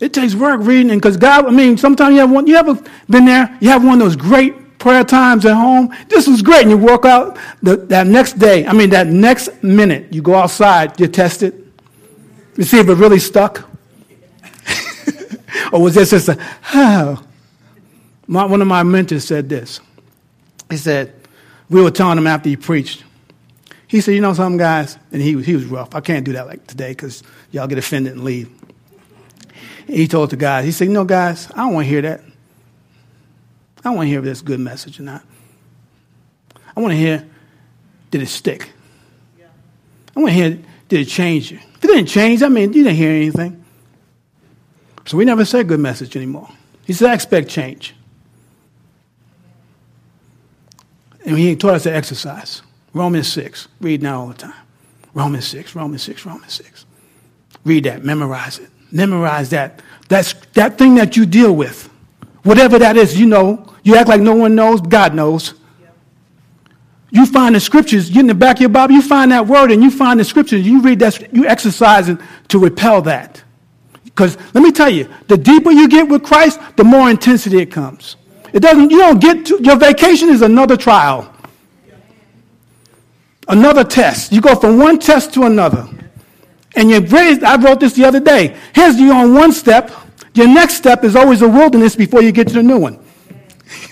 It 0.00 0.14
takes 0.14 0.34
work 0.34 0.62
reading. 0.62 0.96
Because 0.96 1.18
God, 1.18 1.44
I 1.44 1.50
mean, 1.50 1.76
sometimes 1.76 2.14
you 2.14 2.20
have 2.20 2.30
one, 2.30 2.46
you 2.46 2.56
ever 2.56 2.82
been 3.06 3.26
there? 3.26 3.54
You 3.60 3.68
have 3.68 3.84
one 3.84 3.92
of 3.92 3.98
those 3.98 4.16
great 4.16 4.78
prayer 4.78 5.04
times 5.04 5.44
at 5.44 5.52
home. 5.52 5.94
This 6.08 6.26
was 6.26 6.40
great. 6.40 6.62
And 6.62 6.70
you 6.70 6.78
walk 6.78 7.04
out 7.04 7.36
the, 7.62 7.76
that 7.76 8.06
next 8.06 8.38
day, 8.38 8.66
I 8.66 8.72
mean, 8.72 8.88
that 8.90 9.08
next 9.08 9.62
minute, 9.62 10.10
you 10.10 10.22
go 10.22 10.36
outside, 10.36 10.98
you 10.98 11.06
test 11.06 11.42
it. 11.42 11.54
You 12.56 12.64
see 12.64 12.78
if 12.78 12.88
it 12.88 12.94
really 12.94 13.18
stuck? 13.18 13.68
or 15.70 15.82
was 15.82 15.94
this 15.94 16.10
just 16.10 16.30
a, 16.30 16.38
oh. 16.72 17.22
My, 18.26 18.46
one 18.46 18.62
of 18.62 18.68
my 18.68 18.82
mentors 18.82 19.24
said 19.24 19.50
this. 19.50 19.80
He 20.70 20.78
said, 20.78 21.12
we 21.68 21.82
were 21.82 21.90
telling 21.90 22.16
him 22.16 22.26
after 22.26 22.48
he 22.48 22.56
preached. 22.56 23.04
He 23.94 24.00
said, 24.00 24.16
you 24.16 24.20
know 24.20 24.34
something, 24.34 24.58
guys? 24.58 24.98
And 25.12 25.22
he, 25.22 25.40
he 25.40 25.54
was 25.54 25.66
rough. 25.66 25.94
I 25.94 26.00
can't 26.00 26.24
do 26.24 26.32
that 26.32 26.48
like 26.48 26.66
today 26.66 26.88
because 26.88 27.22
y'all 27.52 27.68
get 27.68 27.78
offended 27.78 28.14
and 28.14 28.24
leave. 28.24 28.50
He 29.86 30.08
told 30.08 30.30
the 30.30 30.36
guys, 30.36 30.64
he 30.64 30.72
said, 30.72 30.88
you 30.88 30.92
know, 30.92 31.04
guys, 31.04 31.48
I 31.52 31.58
don't 31.58 31.74
want 31.74 31.84
to 31.84 31.90
hear 31.90 32.02
that. 32.02 32.20
I 33.78 33.82
don't 33.84 33.94
want 33.94 34.06
to 34.06 34.10
hear 34.10 34.18
if 34.18 34.24
this 34.24 34.42
good 34.42 34.58
message 34.58 34.98
or 34.98 35.04
not. 35.04 35.22
I 36.76 36.80
want 36.80 36.90
to 36.90 36.96
hear, 36.96 37.24
did 38.10 38.20
it 38.20 38.26
stick? 38.26 38.68
I 40.16 40.20
want 40.20 40.30
to 40.30 40.34
hear, 40.34 40.58
did 40.88 40.98
it 40.98 41.08
change 41.08 41.52
you? 41.52 41.58
If 41.58 41.84
it 41.84 41.86
didn't 41.86 42.08
change, 42.08 42.42
I 42.42 42.48
mean, 42.48 42.72
you 42.72 42.82
didn't 42.82 42.96
hear 42.96 43.12
anything. 43.12 43.64
So 45.04 45.16
we 45.16 45.24
never 45.24 45.44
say 45.44 45.62
good 45.62 45.78
message 45.78 46.16
anymore. 46.16 46.48
He 46.84 46.94
said, 46.94 47.10
I 47.10 47.14
expect 47.14 47.48
change. 47.48 47.94
And 51.24 51.38
he 51.38 51.54
taught 51.54 51.74
us 51.74 51.84
to 51.84 51.94
exercise. 51.94 52.60
Romans 52.94 53.30
6. 53.30 53.68
Read 53.80 54.02
now 54.02 54.20
all 54.20 54.26
the 54.28 54.34
time. 54.34 54.54
Romans 55.12 55.46
6, 55.46 55.76
Romans 55.76 56.02
6, 56.02 56.24
Romans 56.24 56.52
6. 56.52 56.86
Read 57.64 57.84
that, 57.84 58.04
memorize 58.04 58.58
it. 58.58 58.70
Memorize 58.90 59.50
that. 59.50 59.82
That's 60.08 60.34
that 60.54 60.78
thing 60.78 60.94
that 60.96 61.16
you 61.16 61.26
deal 61.26 61.54
with. 61.54 61.90
Whatever 62.42 62.78
that 62.78 62.96
is, 62.96 63.18
you 63.18 63.26
know. 63.26 63.70
You 63.82 63.96
act 63.96 64.08
like 64.08 64.20
no 64.20 64.34
one 64.34 64.54
knows, 64.54 64.80
God 64.80 65.14
knows. 65.14 65.54
You 67.10 67.26
find 67.26 67.54
the 67.54 67.60
scriptures, 67.60 68.10
you 68.10 68.20
in 68.20 68.26
the 68.26 68.34
back 68.34 68.56
of 68.56 68.60
your 68.60 68.70
Bible, 68.70 68.94
you 68.94 69.02
find 69.02 69.30
that 69.30 69.46
word 69.46 69.70
and 69.70 69.82
you 69.82 69.90
find 69.90 70.18
the 70.18 70.24
scriptures, 70.24 70.66
you 70.66 70.80
read 70.80 70.98
that, 70.98 71.32
you 71.32 71.46
exercise 71.46 72.08
it 72.08 72.18
to 72.48 72.58
repel 72.58 73.02
that. 73.02 73.42
Because 74.04 74.36
let 74.52 74.62
me 74.62 74.72
tell 74.72 74.90
you, 74.90 75.08
the 75.28 75.36
deeper 75.36 75.70
you 75.70 75.88
get 75.88 76.08
with 76.08 76.24
Christ, 76.24 76.60
the 76.76 76.84
more 76.84 77.10
intensity 77.10 77.58
it 77.60 77.70
comes. 77.70 78.16
It 78.52 78.60
doesn't, 78.60 78.90
you 78.90 78.98
don't 78.98 79.20
get 79.20 79.46
to, 79.46 79.60
your 79.62 79.76
vacation 79.76 80.28
is 80.28 80.42
another 80.42 80.76
trial, 80.76 81.33
another 83.48 83.84
test. 83.84 84.32
You 84.32 84.40
go 84.40 84.54
from 84.54 84.78
one 84.78 84.98
test 84.98 85.34
to 85.34 85.44
another. 85.44 85.88
And 86.76 86.90
you're 86.90 87.00
raised, 87.02 87.42
I 87.44 87.60
wrote 87.60 87.80
this 87.80 87.92
the 87.92 88.04
other 88.04 88.20
day. 88.20 88.56
Here's 88.74 88.98
you 88.98 89.12
on 89.12 89.34
one 89.34 89.52
step. 89.52 89.90
Your 90.34 90.48
next 90.48 90.74
step 90.74 91.04
is 91.04 91.14
always 91.14 91.42
a 91.42 91.48
wilderness 91.48 91.94
before 91.94 92.22
you 92.22 92.32
get 92.32 92.48
to 92.48 92.54
the 92.54 92.62
new 92.62 92.78
one. 92.78 92.98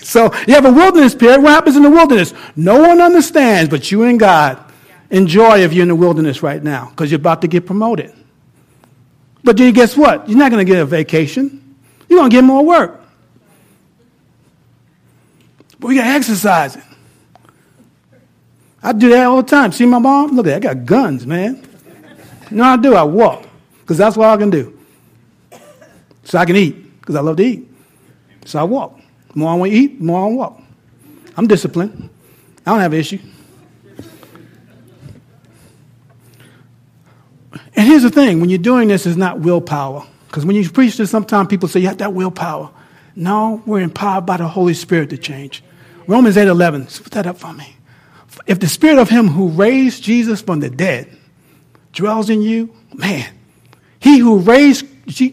So 0.03 0.33
you 0.47 0.53
have 0.53 0.65
a 0.65 0.71
wilderness 0.71 1.15
period. 1.15 1.41
What 1.41 1.51
happens 1.51 1.75
in 1.75 1.81
the 1.81 1.89
wilderness? 1.89 2.33
No 2.55 2.79
one 2.81 3.01
understands 3.01 3.69
but 3.69 3.89
you 3.89 4.03
and 4.03 4.19
God. 4.19 4.63
Enjoy 5.09 5.59
if 5.59 5.73
you're 5.73 5.83
in 5.83 5.87
the 5.87 5.95
wilderness 5.95 6.43
right 6.43 6.61
now 6.61 6.89
because 6.89 7.09
you're 7.09 7.19
about 7.19 7.41
to 7.41 7.47
get 7.47 7.65
promoted. 7.65 8.13
But 9.43 9.57
then 9.57 9.73
guess 9.73 9.97
what? 9.97 10.27
You're 10.27 10.37
not 10.37 10.51
going 10.51 10.65
to 10.65 10.71
get 10.71 10.81
a 10.81 10.85
vacation. 10.85 11.75
You're 12.07 12.19
going 12.19 12.29
to 12.29 12.35
get 12.35 12.43
more 12.43 12.65
work. 12.65 13.01
But 15.79 15.87
we 15.87 15.95
got 15.95 16.03
to 16.03 16.09
exercise 16.11 16.75
it. 16.75 16.83
I 18.83 18.91
do 18.91 19.09
that 19.09 19.25
all 19.25 19.37
the 19.37 19.49
time. 19.49 19.71
See 19.71 19.85
my 19.85 19.99
mom? 19.99 20.35
Look 20.35 20.45
at 20.45 20.61
that. 20.61 20.69
I 20.69 20.73
got 20.73 20.85
guns, 20.85 21.25
man. 21.25 21.65
No, 22.51 22.63
I 22.63 22.77
do? 22.77 22.95
I 22.95 23.03
walk 23.03 23.47
because 23.79 23.97
that's 23.97 24.17
what 24.17 24.27
I 24.27 24.37
can 24.37 24.49
do. 24.49 24.77
So 26.25 26.37
I 26.37 26.45
can 26.45 26.55
eat 26.55 26.99
because 26.99 27.15
I 27.15 27.21
love 27.21 27.37
to 27.37 27.43
eat. 27.43 27.67
So 28.45 28.59
I 28.59 28.63
walk. 28.63 28.99
The 29.31 29.39
more 29.39 29.51
I 29.51 29.55
want 29.55 29.71
to 29.71 29.77
eat, 29.77 29.99
the 29.99 30.05
more 30.05 30.25
I 30.25 30.29
walk. 30.29 30.61
I'm 31.37 31.47
disciplined. 31.47 32.09
I 32.65 32.71
don't 32.71 32.79
have 32.79 32.93
an 32.93 32.99
issue. 32.99 33.19
And 37.75 37.87
here's 37.87 38.03
the 38.03 38.11
thing 38.11 38.39
when 38.39 38.49
you're 38.49 38.59
doing 38.59 38.87
this, 38.89 39.05
it's 39.05 39.17
not 39.17 39.39
willpower. 39.39 40.05
Because 40.27 40.45
when 40.45 40.55
you 40.55 40.69
preach 40.69 40.97
this, 40.97 41.09
sometimes 41.09 41.47
people 41.47 41.67
say 41.67 41.79
you 41.79 41.87
have 41.87 41.97
that 41.99 42.13
willpower. 42.13 42.69
No, 43.15 43.61
we're 43.65 43.81
empowered 43.81 44.25
by 44.25 44.37
the 44.37 44.47
Holy 44.47 44.73
Spirit 44.73 45.09
to 45.11 45.17
change. 45.17 45.63
Romans 46.07 46.37
8 46.37 46.47
11, 46.47 46.85
put 46.85 47.11
that 47.13 47.27
up 47.27 47.37
for 47.37 47.53
me. 47.53 47.75
If 48.45 48.59
the 48.59 48.67
spirit 48.67 48.99
of 48.99 49.09
him 49.09 49.27
who 49.29 49.49
raised 49.49 50.03
Jesus 50.03 50.41
from 50.41 50.59
the 50.59 50.69
dead 50.69 51.09
dwells 51.93 52.29
in 52.29 52.41
you, 52.41 52.73
man, 52.93 53.33
he 53.99 54.19
who 54.19 54.39
raised 54.39 54.85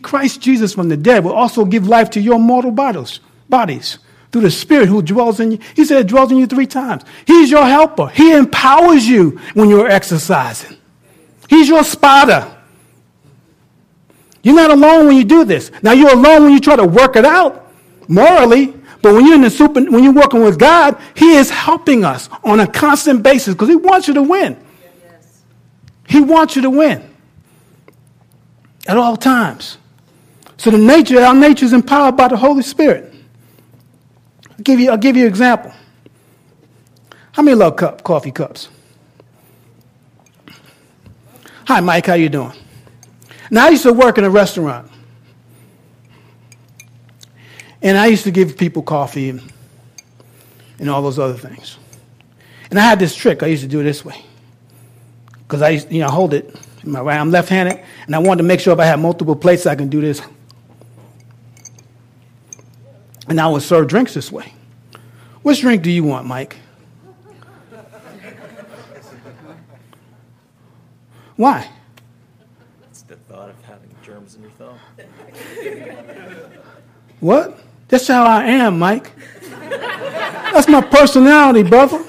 Christ 0.02 0.40
Jesus 0.40 0.74
from 0.74 0.88
the 0.88 0.96
dead 0.96 1.24
will 1.24 1.32
also 1.32 1.64
give 1.64 1.86
life 1.86 2.10
to 2.10 2.20
your 2.20 2.38
mortal 2.38 2.70
bodies 2.70 3.20
bodies 3.48 3.98
through 4.30 4.42
the 4.42 4.50
Spirit 4.50 4.88
who 4.88 5.02
dwells 5.02 5.40
in 5.40 5.52
you. 5.52 5.58
He 5.74 5.84
said, 5.84 6.06
dwells 6.06 6.30
in 6.30 6.38
you 6.38 6.46
three 6.46 6.66
times. 6.66 7.02
He's 7.26 7.50
your 7.50 7.66
helper. 7.66 8.08
He 8.08 8.32
empowers 8.32 9.06
you 9.06 9.40
when 9.54 9.68
you're 9.68 9.88
exercising. 9.88 10.76
He's 11.48 11.68
your 11.68 11.82
spotter. 11.82 12.56
You're 14.42 14.54
not 14.54 14.70
alone 14.70 15.08
when 15.08 15.16
you 15.16 15.24
do 15.24 15.44
this. 15.44 15.70
Now 15.82 15.92
you're 15.92 16.12
alone 16.12 16.44
when 16.44 16.52
you 16.52 16.60
try 16.60 16.76
to 16.76 16.86
work 16.86 17.16
it 17.16 17.24
out 17.24 17.66
morally, 18.08 18.74
but 19.02 19.14
when 19.14 19.26
you're 19.26 19.34
in 19.34 19.42
the 19.42 19.50
super, 19.50 19.80
when 19.82 20.04
you're 20.04 20.12
working 20.12 20.42
with 20.42 20.58
God, 20.58 21.00
He 21.14 21.34
is 21.36 21.50
helping 21.50 22.04
us 22.04 22.28
on 22.44 22.60
a 22.60 22.66
constant 22.66 23.22
basis 23.22 23.54
because 23.54 23.68
He 23.68 23.76
wants 23.76 24.08
you 24.08 24.14
to 24.14 24.22
win. 24.22 24.62
He 26.08 26.20
wants 26.20 26.56
you 26.56 26.62
to 26.62 26.70
win 26.70 27.08
at 28.86 28.96
all 28.96 29.16
times. 29.16 29.78
So 30.56 30.70
the 30.70 30.78
nature, 30.78 31.20
our 31.20 31.34
nature 31.34 31.64
is 31.64 31.72
empowered 31.72 32.16
by 32.16 32.28
the 32.28 32.36
Holy 32.36 32.62
Spirit. 32.62 33.14
I'll 34.50 34.56
give 34.62 34.80
you, 34.80 34.90
I'll 34.90 34.98
give 34.98 35.16
you 35.16 35.22
an 35.24 35.28
example. 35.28 35.72
How 37.32 37.42
many 37.42 37.54
love 37.54 37.76
cup, 37.76 38.02
coffee 38.02 38.32
cups? 38.32 38.68
Hi, 41.66 41.80
Mike. 41.80 42.06
How 42.06 42.14
you 42.14 42.28
doing? 42.28 42.52
Now, 43.50 43.66
I 43.66 43.70
used 43.70 43.84
to 43.84 43.92
work 43.92 44.18
in 44.18 44.24
a 44.24 44.30
restaurant. 44.30 44.90
And 47.82 47.96
I 47.96 48.06
used 48.06 48.24
to 48.24 48.30
give 48.30 48.56
people 48.56 48.82
coffee 48.82 49.30
and, 49.30 49.42
and 50.78 50.90
all 50.90 51.02
those 51.02 51.18
other 51.18 51.34
things. 51.34 51.78
And 52.70 52.78
I 52.78 52.82
had 52.82 52.98
this 52.98 53.14
trick. 53.14 53.42
I 53.42 53.46
used 53.46 53.62
to 53.62 53.68
do 53.68 53.80
it 53.80 53.84
this 53.84 54.04
way. 54.04 54.22
Because 55.38 55.62
I 55.62 55.70
used, 55.70 55.90
you 55.90 56.00
know, 56.00 56.08
hold 56.08 56.34
it 56.34 56.54
in 56.84 56.92
my 56.92 57.00
right. 57.00 57.18
I'm 57.18 57.30
left-handed, 57.30 57.82
and 58.06 58.14
I 58.14 58.18
wanted 58.18 58.42
to 58.42 58.48
make 58.48 58.60
sure 58.60 58.72
if 58.72 58.78
I 58.78 58.84
had 58.84 59.00
multiple 59.00 59.34
plates, 59.34 59.66
I 59.66 59.74
can 59.74 59.88
do 59.88 60.00
this. 60.00 60.22
And 63.28 63.40
I 63.40 63.48
would 63.48 63.62
serve 63.62 63.88
drinks 63.88 64.14
this 64.14 64.30
way. 64.30 64.52
Which 65.42 65.60
drink 65.60 65.82
do 65.82 65.90
you 65.90 66.04
want, 66.04 66.26
Mike? 66.26 66.56
Why? 71.36 71.68
It's 72.90 73.02
the 73.02 73.16
thought 73.16 73.48
of 73.48 73.64
having 73.64 73.90
germs 74.02 74.36
in 74.36 74.42
your 74.42 74.50
thumb. 74.52 74.78
What? 77.20 77.58
That's 77.90 78.06
how 78.06 78.24
I 78.24 78.44
am, 78.44 78.78
Mike. 78.78 79.10
That's 80.52 80.68
my 80.68 80.80
personality, 80.80 81.64
brother. 81.64 82.02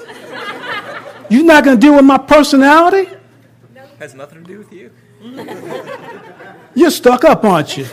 You're 1.28 1.44
not 1.44 1.64
going 1.64 1.76
to 1.76 1.80
deal 1.80 1.96
with 1.96 2.04
my 2.04 2.18
personality? 2.18 3.10
Has 3.98 4.14
nothing 4.14 4.44
to 4.44 4.48
do 4.48 4.58
with 4.58 4.72
you. 4.72 4.90
You're 6.74 6.90
stuck 6.90 7.24
up, 7.24 7.44
aren't 7.44 7.76
you? 7.76 7.84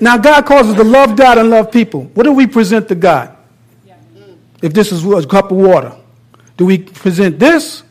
now, 0.00 0.16
God 0.18 0.46
calls 0.46 0.68
us 0.68 0.76
to 0.76 0.84
love 0.84 1.16
God 1.16 1.38
and 1.38 1.48
love 1.48 1.70
people. 1.70 2.04
What 2.14 2.24
do 2.24 2.32
we 2.32 2.46
present 2.46 2.88
to 2.88 2.94
God? 2.94 3.36
If 4.62 4.72
this 4.72 4.92
is 4.92 5.04
a 5.04 5.26
cup 5.26 5.52
of 5.52 5.56
water, 5.56 5.96
do 6.56 6.66
we 6.66 6.78
present 6.78 7.38
this 7.38 7.82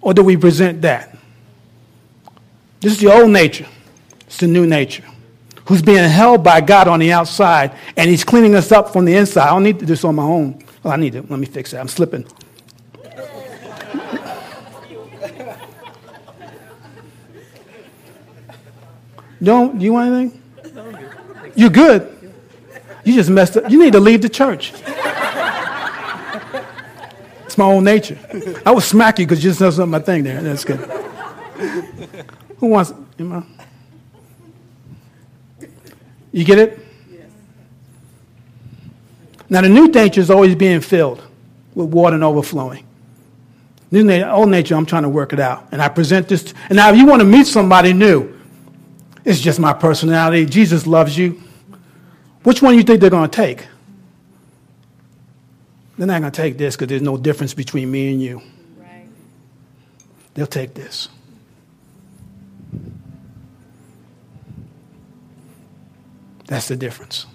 or 0.00 0.14
do 0.14 0.22
we 0.22 0.36
present 0.36 0.82
that? 0.82 1.16
This 2.80 2.92
is 2.92 3.00
the 3.00 3.12
old 3.12 3.30
nature, 3.30 3.66
it's 4.26 4.36
the 4.36 4.46
new 4.46 4.66
nature 4.66 5.04
who's 5.66 5.82
being 5.82 6.08
held 6.08 6.44
by 6.44 6.60
God 6.60 6.88
on 6.88 7.00
the 7.00 7.12
outside, 7.12 7.72
and 7.96 8.10
He's 8.10 8.24
cleaning 8.24 8.54
us 8.54 8.72
up 8.72 8.92
from 8.92 9.04
the 9.04 9.16
inside. 9.16 9.48
I 9.48 9.50
don't 9.50 9.62
need 9.62 9.78
to 9.80 9.80
do 9.80 9.86
this 9.86 10.04
on 10.04 10.14
my 10.14 10.22
own. 10.22 10.64
Well, 10.82 10.92
I 10.92 10.96
need 10.96 11.14
to. 11.14 11.22
Let 11.22 11.38
me 11.38 11.46
fix 11.46 11.72
it. 11.72 11.78
I'm 11.78 11.88
slipping. 11.88 12.26
Don't 19.42 19.78
do 19.78 19.84
you 19.84 19.92
want 19.92 20.12
anything? 20.12 20.42
You're 21.56 21.70
good. 21.70 22.10
You 23.04 23.14
just 23.14 23.30
messed 23.30 23.56
up. 23.56 23.70
You 23.70 23.78
need 23.78 23.92
to 23.92 24.00
leave 24.00 24.22
the 24.22 24.28
church. 24.28 24.72
It's 27.54 27.58
my 27.58 27.66
own 27.66 27.84
nature. 27.84 28.18
I 28.66 28.72
would 28.72 28.82
smack 28.82 29.20
you 29.20 29.26
because 29.26 29.44
you 29.44 29.50
just 29.50 29.60
know 29.60 29.70
something 29.70 29.92
my 29.92 30.00
thing 30.00 30.24
there. 30.24 30.42
That's 30.42 30.64
good. 30.64 30.80
Who 32.58 32.66
wants? 32.66 32.92
You 33.16 33.26
know? 33.26 33.46
You 36.34 36.44
get 36.44 36.58
it? 36.58 36.80
Now, 39.48 39.60
the 39.60 39.68
new 39.68 39.86
nature 39.86 40.20
is 40.20 40.30
always 40.30 40.56
being 40.56 40.80
filled 40.80 41.22
with 41.76 41.90
water 41.90 42.14
and 42.16 42.24
overflowing. 42.24 42.84
New 43.92 44.02
nature, 44.02 44.28
old 44.28 44.48
nature, 44.48 44.74
I'm 44.74 44.84
trying 44.84 45.04
to 45.04 45.08
work 45.08 45.32
it 45.32 45.38
out. 45.38 45.68
And 45.70 45.80
I 45.80 45.88
present 45.88 46.26
this. 46.26 46.52
and 46.68 46.74
now, 46.74 46.90
if 46.90 46.96
you 46.96 47.06
want 47.06 47.20
to 47.20 47.24
meet 47.24 47.46
somebody 47.46 47.92
new, 47.92 48.36
it's 49.24 49.38
just 49.38 49.60
my 49.60 49.72
personality. 49.72 50.44
Jesus 50.44 50.88
loves 50.88 51.16
you. 51.16 51.40
Which 52.42 52.60
one 52.60 52.72
do 52.72 52.78
you 52.78 52.82
think 52.82 53.00
they're 53.00 53.10
going 53.10 53.30
to 53.30 53.36
take? 53.36 53.68
They're 55.96 56.08
not 56.08 56.18
going 56.18 56.32
to 56.32 56.36
take 56.36 56.58
this 56.58 56.74
because 56.74 56.88
there's 56.88 57.00
no 57.00 57.16
difference 57.16 57.54
between 57.54 57.92
me 57.92 58.10
and 58.10 58.20
you. 58.20 58.42
Right. 58.76 59.06
They'll 60.34 60.48
take 60.48 60.74
this. 60.74 61.10
That's 66.46 66.68
the 66.68 66.76
difference. 66.76 67.26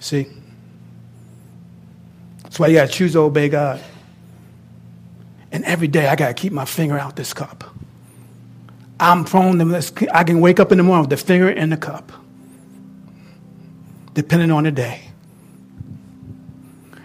See? 0.00 0.26
That's 2.42 2.58
why 2.58 2.68
you 2.68 2.74
got 2.74 2.86
to 2.86 2.92
choose 2.92 3.12
to 3.12 3.20
obey 3.20 3.48
God. 3.48 3.82
And 5.50 5.64
every 5.64 5.88
day 5.88 6.06
I 6.06 6.16
got 6.16 6.28
to 6.28 6.34
keep 6.34 6.52
my 6.52 6.64
finger 6.64 6.98
out 6.98 7.16
this 7.16 7.32
cup. 7.32 7.64
I'm 9.00 9.24
prone 9.24 9.58
to, 9.58 9.64
this. 9.64 9.92
I 10.12 10.24
can 10.24 10.40
wake 10.40 10.60
up 10.60 10.72
in 10.72 10.78
the 10.78 10.84
morning 10.84 11.02
with 11.02 11.10
the 11.10 11.24
finger 11.24 11.48
in 11.48 11.70
the 11.70 11.76
cup, 11.76 12.12
depending 14.14 14.50
on 14.50 14.64
the 14.64 14.72
day. 14.72 15.02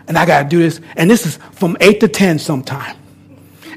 And 0.08 0.18
I 0.18 0.26
got 0.26 0.44
to 0.44 0.50
do 0.50 0.60
this. 0.60 0.82
And 0.96 1.10
this 1.10 1.26
is 1.26 1.38
from 1.52 1.78
8 1.80 2.00
to 2.02 2.08
10 2.08 2.40
sometime. 2.40 2.98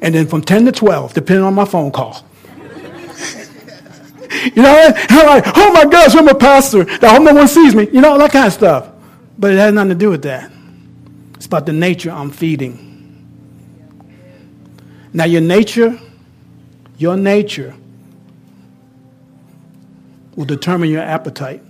And 0.02 0.14
then 0.14 0.26
from 0.26 0.42
10 0.42 0.66
to 0.66 0.72
12, 0.72 1.14
depending 1.14 1.44
on 1.44 1.54
my 1.54 1.64
phone 1.64 1.90
call. 1.90 2.25
You 4.44 4.62
know, 4.62 4.92
I'm 4.94 5.26
like, 5.26 5.44
oh 5.56 5.72
my 5.72 5.84
gosh, 5.84 6.14
I'm 6.14 6.28
a 6.28 6.34
pastor. 6.34 6.84
Hope 6.84 7.22
no 7.22 7.34
one 7.34 7.48
sees 7.48 7.74
me. 7.74 7.88
You 7.92 8.00
know, 8.00 8.18
that 8.18 8.32
kind 8.32 8.46
of 8.46 8.52
stuff. 8.52 8.88
But 9.38 9.52
it 9.52 9.58
has 9.58 9.72
nothing 9.72 9.90
to 9.90 9.94
do 9.94 10.10
with 10.10 10.22
that. 10.22 10.50
It's 11.34 11.46
about 11.46 11.66
the 11.66 11.72
nature 11.72 12.10
I'm 12.10 12.30
feeding. 12.30 12.82
Now, 15.12 15.24
your 15.24 15.40
nature, 15.40 15.98
your 16.98 17.16
nature 17.16 17.74
will 20.34 20.44
determine 20.44 20.90
your 20.90 21.02
appetite. 21.02 21.62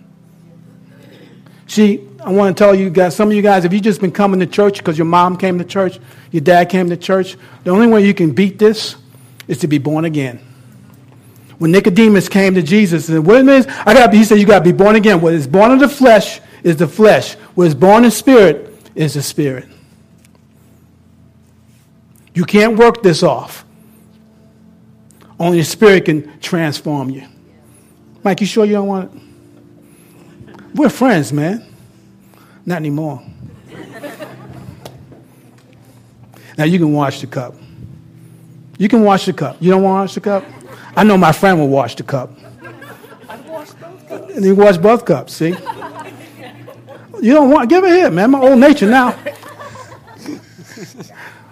See, 1.69 2.07
I 2.21 2.31
want 2.31 2.57
to 2.57 2.65
tell 2.65 2.75
you 2.75 2.91
guys, 2.91 3.15
some 3.15 3.29
of 3.29 3.35
you 3.35 3.43
guys, 3.43 3.65
if 3.65 3.73
you've 3.73 3.83
just 3.83 4.01
been 4.01 4.13
coming 4.13 4.41
to 4.41 4.47
church 4.47 4.79
because 4.79 4.99
your 4.99 5.05
mom 5.05 5.37
came 5.37 5.59
to 5.59 5.65
church, 5.65 5.99
your 6.31 6.41
dad 6.41 6.69
came 6.69 6.89
to 6.91 6.97
church, 6.97 7.37
the 7.65 7.71
only 7.71 7.87
way 7.87 8.05
you 8.05 8.15
can 8.15 8.33
beat 8.33 8.59
this 8.59 8.97
is 9.49 9.59
to 9.59 9.69
be 9.69 9.79
born 9.79 10.05
again. 10.05 10.41
When 11.59 11.73
Nicodemus 11.73 12.29
came 12.29 12.55
to 12.55 12.63
Jesus 12.63 13.09
and 13.09 13.27
what 13.27 13.37
it 13.37 13.45
means, 13.45 13.67
I 13.67 13.95
got 13.95 14.13
he 14.13 14.25
said 14.25 14.39
you 14.39 14.47
got 14.47 14.59
to 14.59 14.65
be 14.65 14.73
born 14.73 14.97
again. 14.97 15.21
What 15.21 15.33
is 15.33 15.47
born 15.47 15.71
of 15.71 15.81
the 15.81 15.89
flesh 15.89 16.41
is 16.63 16.77
the 16.77 16.87
flesh. 16.87 17.35
What 17.55 17.67
is 17.67 17.75
born 17.75 18.05
in 18.05 18.11
spirit 18.11 18.91
is 18.95 19.15
the 19.15 19.23
spirit. 19.23 19.67
You 22.35 22.45
can't 22.45 22.77
work 22.77 23.03
this 23.03 23.23
off. 23.23 23.65
Only 25.41 25.59
the 25.59 25.65
spirit 25.65 26.05
can 26.05 26.39
transform 26.41 27.11
you. 27.11 27.27
Mike, 28.23 28.41
you 28.41 28.47
sure 28.47 28.65
you 28.65 28.73
don't 28.73 28.89
want 28.89 29.15
it? 29.15 29.23
We're 30.75 30.91
friends, 30.91 31.33
man. 31.33 31.65
Not 32.67 32.77
anymore. 32.77 33.23
now 36.59 36.65
you 36.65 36.79
can 36.79 36.93
wash 36.93 37.21
the 37.21 37.27
cup. 37.27 37.55
You 38.77 38.89
can 38.89 39.03
wash 39.03 39.25
the 39.25 39.33
cup. 39.33 39.57
You 39.61 39.71
don't 39.71 39.83
want 39.83 39.97
to 39.97 40.03
wash 40.03 40.15
the 40.15 40.21
cup? 40.21 40.45
I 40.97 41.05
know 41.05 41.19
my 41.19 41.33
friend 41.33 41.59
will 41.59 41.69
wash 41.69 41.95
the 41.95 42.03
cup. 42.03 42.31
And 44.09 44.45
he 44.45 44.53
washed 44.53 44.81
both 44.81 45.05
cups, 45.05 45.35
see? 45.35 45.55
You 47.21 47.33
don't 47.35 47.51
want, 47.51 47.69
give 47.69 47.85
it 47.85 47.91
here, 47.91 48.11
man. 48.11 48.31
My 48.31 48.41
old 48.41 48.59
nature 48.59 48.89
now. 48.89 49.19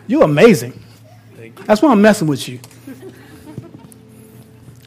You're 0.07 0.25
amazing. 0.25 0.81
That's 1.65 1.81
why 1.83 1.93
I'm 1.93 2.03
messing 2.03 2.29
with 2.29 2.49
you. 2.49 2.61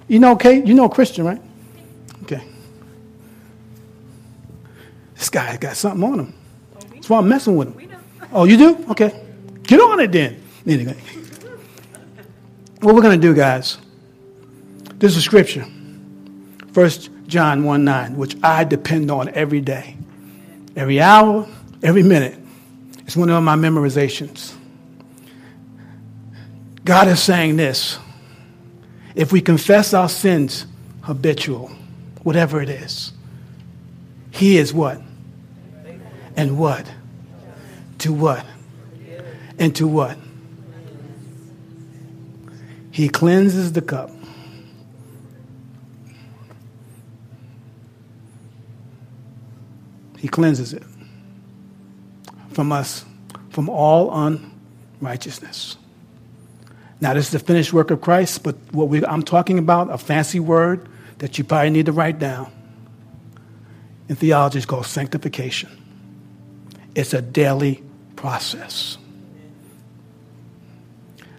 You 0.08 0.20
know, 0.20 0.36
Kate? 0.36 0.65
You 0.65 0.74
know 0.74 0.88
Christian, 0.89 1.26
right? 1.26 1.41
Okay. 2.24 2.43
This 5.15 5.30
guy 5.30 5.58
got 5.58 5.76
something 5.76 6.04
on 6.04 6.20
him. 6.20 6.34
That's 6.93 7.10
why 7.10 7.17
I'm 7.17 7.28
messing 7.28 7.56
with 7.56 7.76
him. 7.76 7.91
Oh, 8.32 8.46
you 8.46 8.58
do? 8.58 8.86
Okay. 8.91 9.24
Get 9.63 9.80
on 9.82 10.00
it 10.00 10.12
then. 10.12 10.41
Anyway. 10.65 10.98
What 12.82 12.93
we're 12.93 13.02
going 13.02 13.20
to 13.20 13.28
do, 13.28 13.34
guys, 13.34 13.80
this 14.98 15.16
is 15.16 15.24
scripture. 15.24 15.66
1 16.74 16.90
John 17.28 17.64
1 17.64 17.84
9, 17.84 18.18
which 18.18 18.36
I 18.44 18.64
depend 18.64 19.12
on 19.12 19.30
every 19.30 19.62
day, 19.62 19.98
every 20.76 21.02
hour, 21.02 21.48
every 21.84 22.04
minute. 22.04 22.38
It's 23.00 23.16
one 23.16 23.30
of 23.30 23.44
my 23.44 23.56
memorizations. 23.56 24.54
God 26.84 27.08
is 27.08 27.22
saying 27.22 27.58
this 27.58 28.00
if 29.16 29.32
we 29.32 29.42
confess 29.42 29.94
our 29.94 30.10
sins, 30.10 30.66
habitual, 31.02 31.72
whatever 32.24 32.62
it 32.62 32.70
is. 32.70 33.12
He 34.32 34.58
is 34.58 34.74
what? 34.74 35.02
And 36.36 36.60
what? 36.60 36.86
To 38.00 38.14
what? 38.14 38.46
And 39.58 39.76
to 39.78 39.88
what? 39.88 40.18
He 42.92 43.10
cleanses 43.10 43.74
the 43.74 43.82
cup. 43.82 44.12
He 50.28 50.30
cleanses 50.30 50.74
it 50.74 50.84
from 52.52 52.74
us, 52.74 53.06
from 53.52 53.70
all 53.70 54.12
unrighteousness. 55.00 55.78
Now, 57.00 57.13
this 57.13 57.28
is 57.28 57.32
the 57.32 57.40
finished 57.40 57.72
work 57.72 57.92
of 57.92 58.02
Christ, 58.02 58.44
but 58.44 58.58
what 58.74 58.90
we, 58.90 59.06
I'm 59.06 59.24
talking 59.24 59.58
about, 59.58 59.90
a 59.90 59.98
fancy 59.98 60.42
word 60.42 60.90
that 61.20 61.38
you 61.38 61.46
probably 61.46 61.70
need 61.70 61.86
to 61.86 61.94
write 61.94 62.20
down 62.20 62.52
in 64.10 64.18
theology 64.18 64.58
is 64.60 64.66
called 64.66 64.86
sanctification. 64.86 65.70
It's 66.94 67.13
a 67.13 67.22
daily 67.22 67.82
process. 68.18 68.98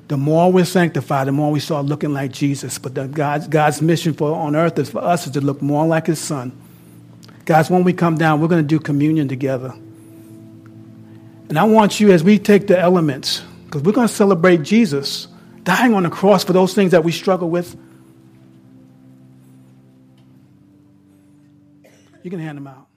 The 0.07 0.17
more 0.17 0.51
we're 0.51 0.65
sanctified, 0.65 1.27
the 1.27 1.33
more 1.33 1.53
we 1.53 1.61
start 1.61 1.85
looking 1.85 2.15
like 2.15 2.33
Jesus. 2.33 2.79
But 2.79 3.13
God's, 3.13 3.49
God's 3.49 3.83
mission 3.83 4.15
for 4.15 4.35
on 4.35 4.57
earth 4.57 4.79
is 4.79 4.89
for 4.89 5.05
us 5.05 5.27
is 5.27 5.35
to 5.35 5.43
look 5.43 5.61
more 5.61 5.87
like 5.87 6.07
His 6.07 6.19
Son. 6.19 6.59
Guys, 7.49 7.71
when 7.71 7.83
we 7.83 7.95
come 7.95 8.19
down, 8.19 8.43
we're 8.43 8.49
going 8.49 8.63
to 8.63 8.69
do 8.69 8.79
communion 8.79 9.27
together. 9.27 9.71
And 11.49 11.59
I 11.59 11.65
want 11.65 11.99
you, 11.99 12.13
as 12.13 12.23
we 12.23 12.39
take 12.39 12.67
the 12.67 12.79
elements, 12.79 13.43
because 13.65 13.81
we're 13.81 13.93
going 13.93 14.07
to 14.07 14.13
celebrate 14.13 14.65
Jesus 14.65 15.29
dying 15.63 15.95
on 15.95 16.03
the 16.03 16.11
cross 16.11 16.45
for 16.45 16.53
those 16.53 16.75
things 16.75 16.91
that 16.91 17.05
we 17.05 17.11
struggle 17.11 17.49
with. 17.49 17.75
You 22.23 22.31
can 22.31 22.39
hand 22.39 22.59
them 22.59 22.67
out. 22.67 22.88